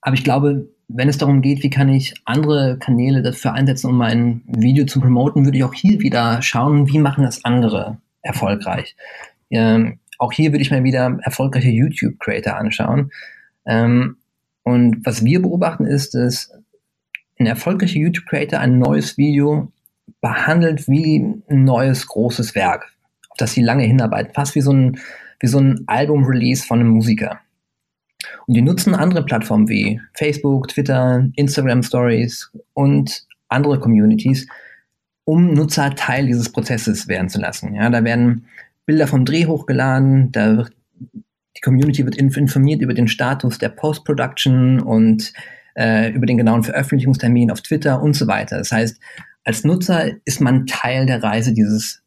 aber 0.00 0.14
ich 0.14 0.24
glaube, 0.24 0.68
wenn 0.92 1.08
es 1.08 1.18
darum 1.18 1.40
geht, 1.42 1.62
wie 1.62 1.70
kann 1.70 1.88
ich 1.88 2.14
andere 2.24 2.78
Kanäle 2.78 3.22
dafür 3.22 3.52
einsetzen, 3.52 3.90
um 3.90 3.96
mein 3.96 4.42
Video 4.46 4.86
zu 4.86 5.00
promoten, 5.00 5.44
würde 5.44 5.58
ich 5.58 5.64
auch 5.64 5.74
hier 5.74 6.00
wieder 6.00 6.42
schauen, 6.42 6.88
wie 6.88 6.98
machen 6.98 7.24
das 7.24 7.44
andere 7.44 7.98
erfolgreich. 8.22 8.96
Ähm, 9.50 9.98
auch 10.18 10.32
hier 10.32 10.52
würde 10.52 10.62
ich 10.62 10.70
mir 10.70 10.84
wieder 10.84 11.18
erfolgreiche 11.22 11.70
YouTube-Creator 11.70 12.56
anschauen. 12.56 13.10
Ähm, 13.66 14.16
und 14.62 15.04
was 15.04 15.24
wir 15.24 15.40
beobachten 15.40 15.86
ist, 15.86 16.14
dass 16.14 16.52
ein 17.38 17.46
erfolgreicher 17.46 17.98
YouTube-Creator 17.98 18.58
ein 18.58 18.78
neues 18.78 19.16
Video 19.16 19.72
behandelt 20.20 20.88
wie 20.88 21.16
ein 21.48 21.64
neues 21.64 22.06
großes 22.06 22.54
Werk, 22.54 22.92
auf 23.30 23.36
das 23.38 23.52
sie 23.52 23.62
lange 23.62 23.84
hinarbeiten, 23.84 24.34
fast 24.34 24.54
wie 24.54 24.60
so 24.60 24.72
ein, 24.72 24.98
wie 25.38 25.46
so 25.46 25.58
ein 25.58 25.84
Album-Release 25.86 26.66
von 26.66 26.80
einem 26.80 26.90
Musiker. 26.90 27.40
Die 28.52 28.62
nutzen 28.62 28.96
andere 28.96 29.24
Plattformen 29.24 29.68
wie 29.68 30.00
Facebook, 30.14 30.66
Twitter, 30.66 31.28
Instagram 31.36 31.84
Stories 31.84 32.50
und 32.74 33.24
andere 33.48 33.78
Communities, 33.78 34.48
um 35.24 35.54
Nutzer 35.54 35.94
Teil 35.94 36.26
dieses 36.26 36.50
Prozesses 36.50 37.06
werden 37.06 37.28
zu 37.28 37.38
lassen. 37.38 37.74
Ja, 37.76 37.88
da 37.90 38.02
werden 38.02 38.46
Bilder 38.86 39.06
vom 39.06 39.24
Dreh 39.24 39.46
hochgeladen, 39.46 40.32
da 40.32 40.56
wird, 40.56 40.72
die 40.98 41.60
Community 41.62 42.04
wird 42.04 42.16
informiert 42.16 42.82
über 42.82 42.92
den 42.92 43.06
Status 43.06 43.58
der 43.58 43.68
Post-Production 43.68 44.80
und 44.80 45.32
äh, 45.76 46.10
über 46.10 46.26
den 46.26 46.36
genauen 46.36 46.64
Veröffentlichungstermin 46.64 47.52
auf 47.52 47.60
Twitter 47.60 48.02
und 48.02 48.14
so 48.14 48.26
weiter. 48.26 48.58
Das 48.58 48.72
heißt, 48.72 49.00
als 49.44 49.62
Nutzer 49.62 50.10
ist 50.24 50.40
man 50.40 50.66
Teil 50.66 51.06
der 51.06 51.22
Reise 51.22 51.52
dieses, 51.52 52.02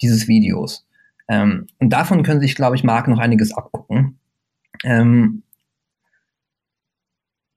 dieses 0.00 0.28
Videos. 0.28 0.86
Ähm, 1.26 1.66
und 1.80 1.90
davon 1.90 2.22
können 2.22 2.40
sich, 2.40 2.54
glaube 2.54 2.76
ich, 2.76 2.84
Marken 2.84 3.10
noch 3.10 3.18
einiges 3.18 3.52
abgucken. 3.52 4.20
Ähm, 4.84 5.42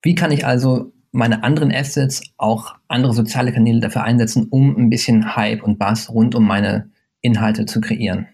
wie 0.02 0.16
kann 0.16 0.32
ich 0.32 0.46
also 0.46 0.94
meine 1.12 1.44
anderen 1.44 1.74
Assets, 1.74 2.22
auch 2.38 2.76
andere 2.88 3.14
soziale 3.14 3.52
Kanäle 3.52 3.80
dafür 3.80 4.04
einsetzen, 4.04 4.48
um 4.50 4.76
ein 4.78 4.90
bisschen 4.90 5.36
Hype 5.36 5.64
und 5.64 5.80
Buzz 5.80 6.10
rund 6.10 6.36
um 6.36 6.46
meine 6.46 6.90
Inhalte 7.22 7.66
zu 7.66 7.82
kreieren? 7.82 8.28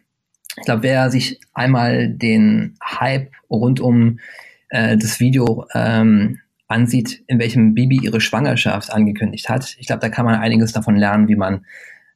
Ich 0.58 0.66
glaube, 0.66 0.84
wer 0.84 1.10
sich 1.10 1.40
einmal 1.54 2.10
den 2.10 2.76
Hype 2.84 3.32
rund 3.50 3.80
um 3.80 4.20
äh, 4.70 4.98
das 4.98 5.20
Video 5.20 5.66
ähm, 5.74 6.40
ansieht, 6.68 7.24
in 7.28 7.40
welchem 7.40 7.74
Bibi 7.74 8.00
ihre 8.04 8.22
Schwangerschaft 8.22 8.92
angekündigt 8.92 9.50
hat, 9.50 9.76
ich 9.80 9.88
glaube, 9.88 10.02
da 10.02 10.10
kann 10.10 10.26
man 10.26 10.36
einiges 10.36 10.74
davon 10.74 10.96
lernen, 10.96 11.28
wie 11.28 11.36
man 11.36 11.66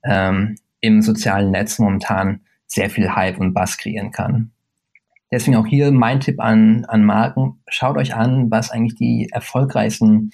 ähm, 0.04 0.56
im 0.82 1.02
sozialen 1.02 1.52
Netz 1.52 1.80
momentan 1.80 2.42
sehr 2.68 2.90
viel 2.90 3.16
Hype 3.16 3.40
und 3.40 3.54
Buzz 3.54 3.78
kreieren 3.78 4.12
kann. 4.12 4.52
Deswegen 5.32 5.58
auch 5.58 5.68
hier 5.68 5.92
mein 5.92 6.20
Tipp 6.20 6.40
an, 6.40 6.86
an 6.86 7.04
Marken. 7.04 7.62
Schaut 7.68 7.98
euch 7.98 8.16
an, 8.16 8.50
was 8.50 8.72
eigentlich 8.72 8.96
die 8.96 9.30
erfolgreichsten 9.32 10.32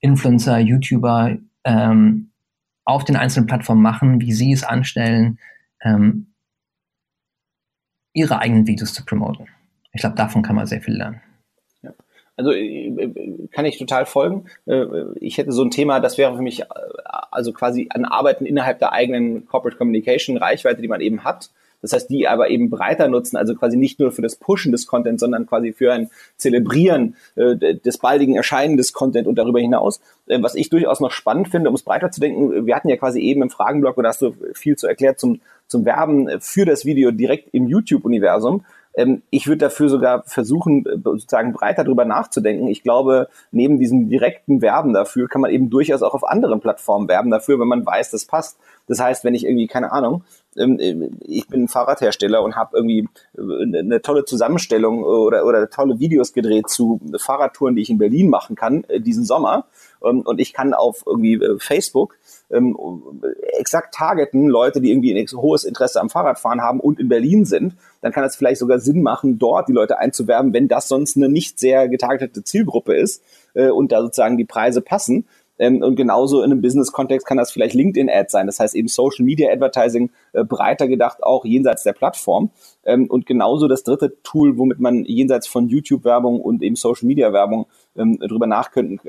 Influencer, 0.00 0.58
YouTuber 0.58 1.36
ähm, 1.64 2.30
auf 2.84 3.04
den 3.04 3.16
einzelnen 3.16 3.46
Plattformen 3.46 3.82
machen, 3.82 4.20
wie 4.20 4.32
sie 4.32 4.52
es 4.52 4.62
anstellen, 4.62 5.38
ähm, 5.82 6.34
ihre 8.12 8.38
eigenen 8.38 8.66
Videos 8.66 8.92
zu 8.92 9.04
promoten. 9.04 9.48
Ich 9.92 10.00
glaube, 10.00 10.16
davon 10.16 10.42
kann 10.42 10.56
man 10.56 10.66
sehr 10.66 10.82
viel 10.82 10.96
lernen. 10.96 11.20
Also 12.36 12.52
äh, 12.52 12.88
äh, 12.88 13.48
kann 13.50 13.64
ich 13.64 13.78
total 13.78 14.06
folgen. 14.06 14.44
Äh, 14.66 14.84
ich 15.20 15.38
hätte 15.38 15.52
so 15.52 15.62
ein 15.64 15.70
Thema, 15.70 16.00
das 16.00 16.18
wäre 16.18 16.36
für 16.36 16.42
mich 16.42 16.62
also 17.30 17.52
quasi 17.52 17.88
an 17.90 18.04
Arbeiten 18.04 18.46
innerhalb 18.46 18.78
der 18.78 18.92
eigenen 18.92 19.46
Corporate 19.46 19.78
Communication 19.78 20.36
Reichweite, 20.36 20.82
die 20.82 20.88
man 20.88 21.00
eben 21.00 21.24
hat. 21.24 21.50
Das 21.86 21.92
heißt, 21.92 22.10
die 22.10 22.26
aber 22.26 22.50
eben 22.50 22.68
breiter 22.68 23.06
nutzen, 23.06 23.36
also 23.36 23.54
quasi 23.54 23.76
nicht 23.76 24.00
nur 24.00 24.10
für 24.10 24.22
das 24.22 24.34
Pushen 24.34 24.72
des 24.72 24.88
Contents, 24.88 25.20
sondern 25.20 25.46
quasi 25.46 25.72
für 25.72 25.92
ein 25.92 26.10
Zelebrieren 26.36 27.14
äh, 27.36 27.76
des 27.76 27.98
baldigen 27.98 28.34
Erscheinen 28.34 28.76
des 28.76 28.92
Content 28.92 29.28
und 29.28 29.36
darüber 29.36 29.60
hinaus. 29.60 30.00
Äh, 30.26 30.42
was 30.42 30.56
ich 30.56 30.68
durchaus 30.68 30.98
noch 30.98 31.12
spannend 31.12 31.48
finde, 31.48 31.68
um 31.68 31.76
es 31.76 31.82
breiter 31.82 32.10
zu 32.10 32.20
denken, 32.20 32.66
wir 32.66 32.74
hatten 32.74 32.88
ja 32.88 32.96
quasi 32.96 33.20
eben 33.20 33.42
im 33.42 33.50
Fragenblock, 33.50 33.96
oder 33.98 34.08
hast 34.08 34.20
du 34.20 34.34
viel 34.52 34.76
zu 34.76 34.88
erklärt 34.88 35.20
zum, 35.20 35.40
zum 35.68 35.84
Werben 35.84 36.40
für 36.40 36.64
das 36.64 36.84
Video 36.84 37.12
direkt 37.12 37.54
im 37.54 37.68
YouTube-Universum 37.68 38.64
ich 39.30 39.46
würde 39.46 39.58
dafür 39.58 39.90
sogar 39.90 40.22
versuchen, 40.24 40.86
äh, 40.86 40.96
sozusagen 41.04 41.52
breiter 41.52 41.84
drüber 41.84 42.06
nachzudenken. 42.06 42.66
Ich 42.68 42.82
glaube, 42.82 43.28
neben 43.50 43.78
diesem 43.78 44.08
direkten 44.08 44.62
Werben 44.62 44.94
dafür 44.94 45.28
kann 45.28 45.42
man 45.42 45.50
eben 45.50 45.68
durchaus 45.68 46.02
auch 46.02 46.14
auf 46.14 46.26
anderen 46.26 46.60
Plattformen 46.60 47.06
werben 47.06 47.30
dafür, 47.30 47.60
wenn 47.60 47.68
man 47.68 47.84
weiß, 47.84 48.10
das 48.10 48.24
passt. 48.24 48.58
Das 48.86 48.98
heißt, 48.98 49.22
wenn 49.24 49.34
ich 49.34 49.44
irgendwie, 49.44 49.66
keine 49.66 49.92
Ahnung, 49.92 50.24
ähm, 50.56 50.78
äh, 50.80 51.10
ich 51.20 51.46
bin 51.46 51.68
Fahrradhersteller 51.68 52.42
und 52.42 52.56
habe 52.56 52.76
irgendwie 52.76 53.06
äh, 53.36 53.78
eine 53.78 54.00
tolle 54.00 54.24
Zusammenstellung 54.24 55.04
oder, 55.04 55.44
oder 55.44 55.68
tolle 55.68 56.00
Videos 56.00 56.32
gedreht 56.32 56.70
zu 56.70 56.98
Fahrradtouren, 57.18 57.76
die 57.76 57.82
ich 57.82 57.90
in 57.90 57.98
Berlin 57.98 58.30
machen 58.30 58.56
kann 58.56 58.84
diesen 58.98 59.26
Sommer. 59.26 59.66
Ähm, 60.02 60.22
und 60.22 60.40
ich 60.40 60.54
kann 60.54 60.72
auf 60.72 61.02
irgendwie 61.04 61.38
Facebook 61.58 62.16
ähm, 62.50 62.76
exakt 63.58 63.94
targeten, 63.94 64.48
Leute, 64.48 64.80
die 64.80 64.90
irgendwie 64.90 65.18
ein 65.18 65.26
hohes 65.40 65.64
Interesse 65.64 66.00
am 66.00 66.10
Fahrradfahren 66.10 66.60
haben 66.60 66.80
und 66.80 67.00
in 67.00 67.08
Berlin 67.08 67.44
sind, 67.44 67.74
dann 68.00 68.12
kann 68.12 68.24
es 68.24 68.36
vielleicht 68.36 68.60
sogar 68.60 68.78
Sinn 68.78 69.02
machen, 69.02 69.38
dort 69.38 69.68
die 69.68 69.72
Leute 69.72 69.98
einzuwerben, 69.98 70.52
wenn 70.52 70.68
das 70.68 70.88
sonst 70.88 71.16
eine 71.16 71.28
nicht 71.28 71.58
sehr 71.58 71.88
getargetete 71.88 72.44
Zielgruppe 72.44 72.94
ist 72.94 73.22
äh, 73.54 73.68
und 73.68 73.92
da 73.92 74.02
sozusagen 74.02 74.36
die 74.36 74.44
Preise 74.44 74.80
passen. 74.80 75.26
Ähm, 75.58 75.82
und 75.82 75.96
genauso 75.96 76.42
in 76.42 76.52
einem 76.52 76.60
Business-Kontext 76.60 77.26
kann 77.26 77.38
das 77.38 77.50
vielleicht 77.50 77.74
LinkedIn-Ads 77.74 78.32
sein. 78.32 78.46
Das 78.46 78.60
heißt 78.60 78.74
eben 78.74 78.88
Social 78.88 79.24
Media 79.24 79.50
Advertising 79.50 80.10
äh, 80.32 80.44
breiter 80.44 80.86
gedacht, 80.86 81.22
auch 81.22 81.44
jenseits 81.44 81.82
der 81.82 81.94
Plattform. 81.94 82.50
Ähm, 82.84 83.06
und 83.06 83.26
genauso 83.26 83.66
das 83.66 83.82
dritte 83.82 84.22
Tool, 84.22 84.58
womit 84.58 84.80
man 84.80 85.04
jenseits 85.04 85.46
von 85.46 85.68
YouTube-Werbung 85.68 86.40
und 86.40 86.62
eben 86.62 86.76
Social 86.76 87.06
Media-Werbung 87.06 87.66
ähm, 87.96 88.18
drüber 88.18 88.46
nachdenken 88.46 89.00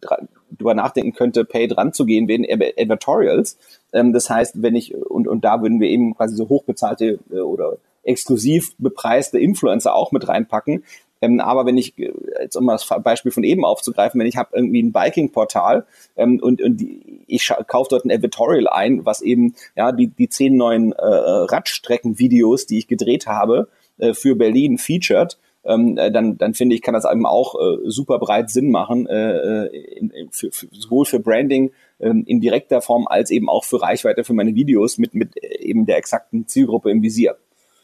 drüber 0.00 0.74
nachdenken 0.74 1.12
könnte, 1.12 1.44
paid 1.44 1.76
ranzugehen, 1.76 2.28
wären 2.28 2.44
Advertorials. 2.44 3.58
Ähm, 3.92 4.12
das 4.12 4.30
heißt, 4.30 4.62
wenn 4.62 4.74
ich, 4.74 4.94
und, 4.94 5.28
und 5.28 5.44
da 5.44 5.62
würden 5.62 5.80
wir 5.80 5.88
eben 5.88 6.14
quasi 6.14 6.36
so 6.36 6.48
hochbezahlte 6.48 7.18
äh, 7.30 7.40
oder 7.40 7.78
exklusiv 8.04 8.74
bepreiste 8.78 9.38
Influencer 9.38 9.94
auch 9.94 10.12
mit 10.12 10.26
reinpacken. 10.28 10.84
Ähm, 11.20 11.40
aber 11.40 11.64
wenn 11.66 11.78
ich, 11.78 11.96
äh, 11.98 12.12
jetzt 12.40 12.56
um 12.56 12.66
das 12.66 12.86
Beispiel 13.02 13.32
von 13.32 13.44
eben 13.44 13.64
aufzugreifen, 13.64 14.20
wenn 14.20 14.26
ich 14.26 14.36
habe 14.36 14.50
irgendwie 14.54 14.82
ein 14.82 14.92
Biking-Portal 14.92 15.86
ähm, 16.16 16.40
und, 16.42 16.60
und 16.60 16.84
ich 17.26 17.50
kaufe 17.68 17.90
dort 17.90 18.04
ein 18.04 18.10
Advertorial 18.10 18.68
ein, 18.68 19.06
was 19.06 19.22
eben 19.22 19.54
ja 19.76 19.92
die, 19.92 20.08
die 20.08 20.28
zehn 20.28 20.56
neuen 20.56 20.92
äh, 20.92 21.04
Radstrecken-Videos, 21.04 22.66
die 22.66 22.78
ich 22.78 22.88
gedreht 22.88 23.26
habe, 23.26 23.68
äh, 23.98 24.14
für 24.14 24.34
Berlin 24.34 24.78
featured, 24.78 25.38
ähm, 25.64 25.96
äh, 25.96 26.10
dann, 26.10 26.38
dann 26.38 26.54
finde 26.54 26.74
ich, 26.74 26.82
kann 26.82 26.94
das 26.94 27.04
eben 27.04 27.26
auch 27.26 27.54
äh, 27.54 27.78
super 27.84 28.18
breit 28.18 28.50
Sinn 28.50 28.70
machen, 28.70 29.06
äh, 29.06 29.66
äh 29.66 29.96
in, 29.96 30.10
in, 30.10 30.30
für, 30.30 30.50
für, 30.50 30.66
sowohl 30.72 31.04
für 31.04 31.20
Branding 31.20 31.70
ähm, 32.00 32.24
in 32.26 32.40
direkter 32.40 32.80
Form 32.80 33.06
als 33.06 33.30
eben 33.30 33.48
auch 33.48 33.64
für 33.64 33.80
Reichweite 33.80 34.24
für 34.24 34.34
meine 34.34 34.54
Videos 34.54 34.98
mit, 34.98 35.14
mit 35.14 35.36
äh, 35.42 35.58
eben 35.60 35.86
der 35.86 35.98
exakten 35.98 36.46
Zielgruppe 36.48 36.90
im 36.90 37.02
Visier. 37.02 37.36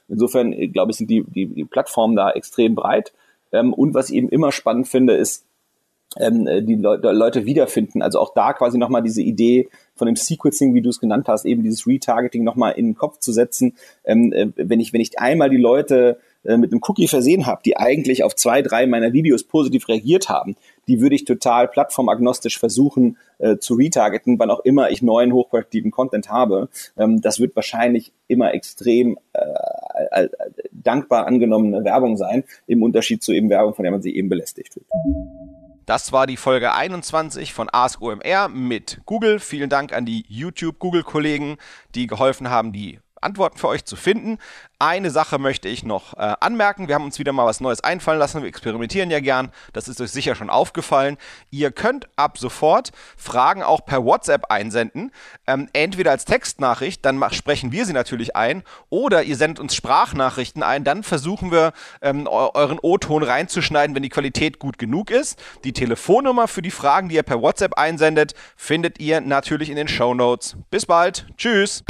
Insofern, 0.08 0.52
glaube 0.72 0.90
ich, 0.90 0.96
sind 0.96 1.10
die, 1.10 1.22
die, 1.22 1.46
die 1.46 1.64
Plattformen 1.64 2.16
da 2.16 2.30
extrem 2.30 2.74
breit. 2.74 3.12
Ähm, 3.52 3.72
und 3.72 3.94
was 3.94 4.10
ich 4.10 4.16
eben 4.16 4.30
immer 4.30 4.52
spannend 4.52 4.88
finde, 4.88 5.14
ist, 5.14 5.44
ähm, 6.16 6.46
die 6.66 6.74
Le 6.74 6.96
Leute 7.12 7.44
wiederfinden. 7.44 8.02
Also 8.02 8.18
auch 8.18 8.32
da 8.34 8.52
quasi 8.54 8.78
nochmal 8.78 9.02
diese 9.02 9.22
Idee 9.22 9.68
von 9.94 10.06
dem 10.06 10.16
Sequencing, 10.16 10.74
wie 10.74 10.80
du 10.80 10.88
es 10.88 11.00
genannt 11.00 11.28
hast, 11.28 11.44
eben 11.44 11.62
dieses 11.62 11.86
Retargeting 11.86 12.44
nochmal 12.44 12.72
in 12.72 12.86
den 12.86 12.94
Kopf 12.96 13.18
zu 13.18 13.32
setzen. 13.32 13.76
Ähm, 14.04 14.32
äh, 14.32 14.48
wenn 14.56 14.80
ich, 14.80 14.92
wenn 14.92 15.00
ich 15.00 15.18
einmal 15.18 15.50
die 15.50 15.58
Leute 15.58 16.18
äh, 16.44 16.57
mit 16.57 16.72
einem 16.72 16.81
Cookie 16.87 17.09
versehen 17.09 17.46
habe, 17.46 17.62
die 17.64 17.77
eigentlich 17.77 18.24
auf 18.24 18.37
zwei, 18.37 18.62
drei 18.62 18.87
meiner 18.87 19.12
Videos 19.12 19.44
positiv 19.44 19.88
reagiert 19.88 20.29
haben, 20.29 20.57
die 20.87 21.01
würde 21.01 21.14
ich 21.14 21.24
total 21.24 21.68
plattformagnostisch 21.68 22.59
versuchen 22.59 23.18
äh, 23.38 23.59
zu 23.59 23.74
retargeten, 23.74 24.38
wann 24.38 24.51
auch 24.51 24.61
immer 24.61 24.90
ich 24.90 25.03
neuen 25.03 25.33
hochqualitativen 25.33 25.90
Content 25.90 26.31
habe. 26.31 26.68
Ähm, 26.96 27.20
das 27.20 27.40
wird 27.40 27.57
wahrscheinlich 27.57 28.12
immer 28.27 28.55
extrem 28.55 29.18
äh, 29.33 30.22
äh, 30.22 30.29
dankbar 30.72 31.27
angenommene 31.27 31.85
Werbung 31.85 32.16
sein, 32.16 32.44
im 32.66 32.83
Unterschied 32.83 33.22
zu 33.22 33.33
eben 33.33 33.51
Werbung, 33.51 33.74
von 33.74 33.83
der 33.83 33.92
man 33.92 34.03
sich 34.03 34.14
eben 34.14 34.29
belästigt 34.29 34.77
wird. 34.77 34.87
Das 35.87 36.12
war 36.12 36.27
die 36.27 36.37
Folge 36.37 36.74
21 36.74 37.55
von 37.55 37.68
Ask 37.72 38.03
OMR 38.03 38.48
mit 38.48 39.01
Google. 39.07 39.38
Vielen 39.38 39.70
Dank 39.70 39.94
an 39.94 40.05
die 40.05 40.24
YouTube-Google-Kollegen, 40.29 41.57
die 41.94 42.07
geholfen 42.07 42.51
haben, 42.51 42.72
die 42.72 43.01
Antworten 43.22 43.59
für 43.59 43.68
euch 43.68 43.85
zu 43.85 43.96
finden. 43.96 44.38
Eine 44.81 45.11
Sache 45.11 45.38
möchte 45.38 45.68
ich 45.68 45.83
noch 45.83 46.14
äh, 46.14 46.35
anmerken. 46.40 46.87
Wir 46.87 46.94
haben 46.94 47.04
uns 47.04 47.18
wieder 47.18 47.33
mal 47.33 47.46
was 47.46 47.61
Neues 47.61 47.83
einfallen 47.83 48.18
lassen. 48.18 48.42
Wir 48.42 48.48
experimentieren 48.48 49.11
ja 49.11 49.18
gern. 49.18 49.50
Das 49.72 49.88
ist 49.88 50.00
euch 50.00 50.12
sicher 50.12 50.37
schon 50.37 50.50
aufgefallen. 50.50 51.16
Ihr 51.50 51.72
könnt 51.72 52.09
ab 52.14 52.38
sofort 52.38 52.92
Fragen 53.16 53.64
auch 53.64 53.85
per 53.85 54.04
WhatsApp 54.04 54.52
einsenden. 54.52 55.11
Ähm, 55.48 55.68
entweder 55.72 56.12
als 56.12 56.24
Textnachricht, 56.26 57.04
dann 57.04 57.22
sprechen 57.33 57.72
wir 57.72 57.87
sie 57.87 57.92
natürlich 57.92 58.37
ein. 58.37 58.62
Oder 58.88 59.24
ihr 59.24 59.37
sendet 59.37 59.59
uns 59.59 59.74
Sprachnachrichten 59.74 60.62
ein. 60.62 60.85
Dann 60.85 61.02
versuchen 61.02 61.50
wir, 61.50 61.72
ähm, 62.00 62.28
euren 62.28 62.78
O-Ton 62.81 63.24
reinzuschneiden, 63.24 63.96
wenn 63.96 64.02
die 64.04 64.09
Qualität 64.09 64.61
gut 64.61 64.78
genug 64.78 65.11
ist. 65.11 65.42
Die 65.64 65.72
Telefonnummer 65.72 66.46
für 66.46 66.62
die 66.62 66.70
Fragen, 66.70 67.09
die 67.09 67.16
ihr 67.16 67.24
per 67.24 67.42
WhatsApp 67.42 67.76
einsendet, 67.78 68.35
findet 68.57 69.00
ihr 69.00 69.20
natürlich 69.20 69.70
in 69.70 69.76
den 69.76 69.88
Show 69.88 70.14
Notes. 70.14 70.57
Bis 70.70 70.87
bald. 70.87 71.26
Tschüss. 71.37 71.83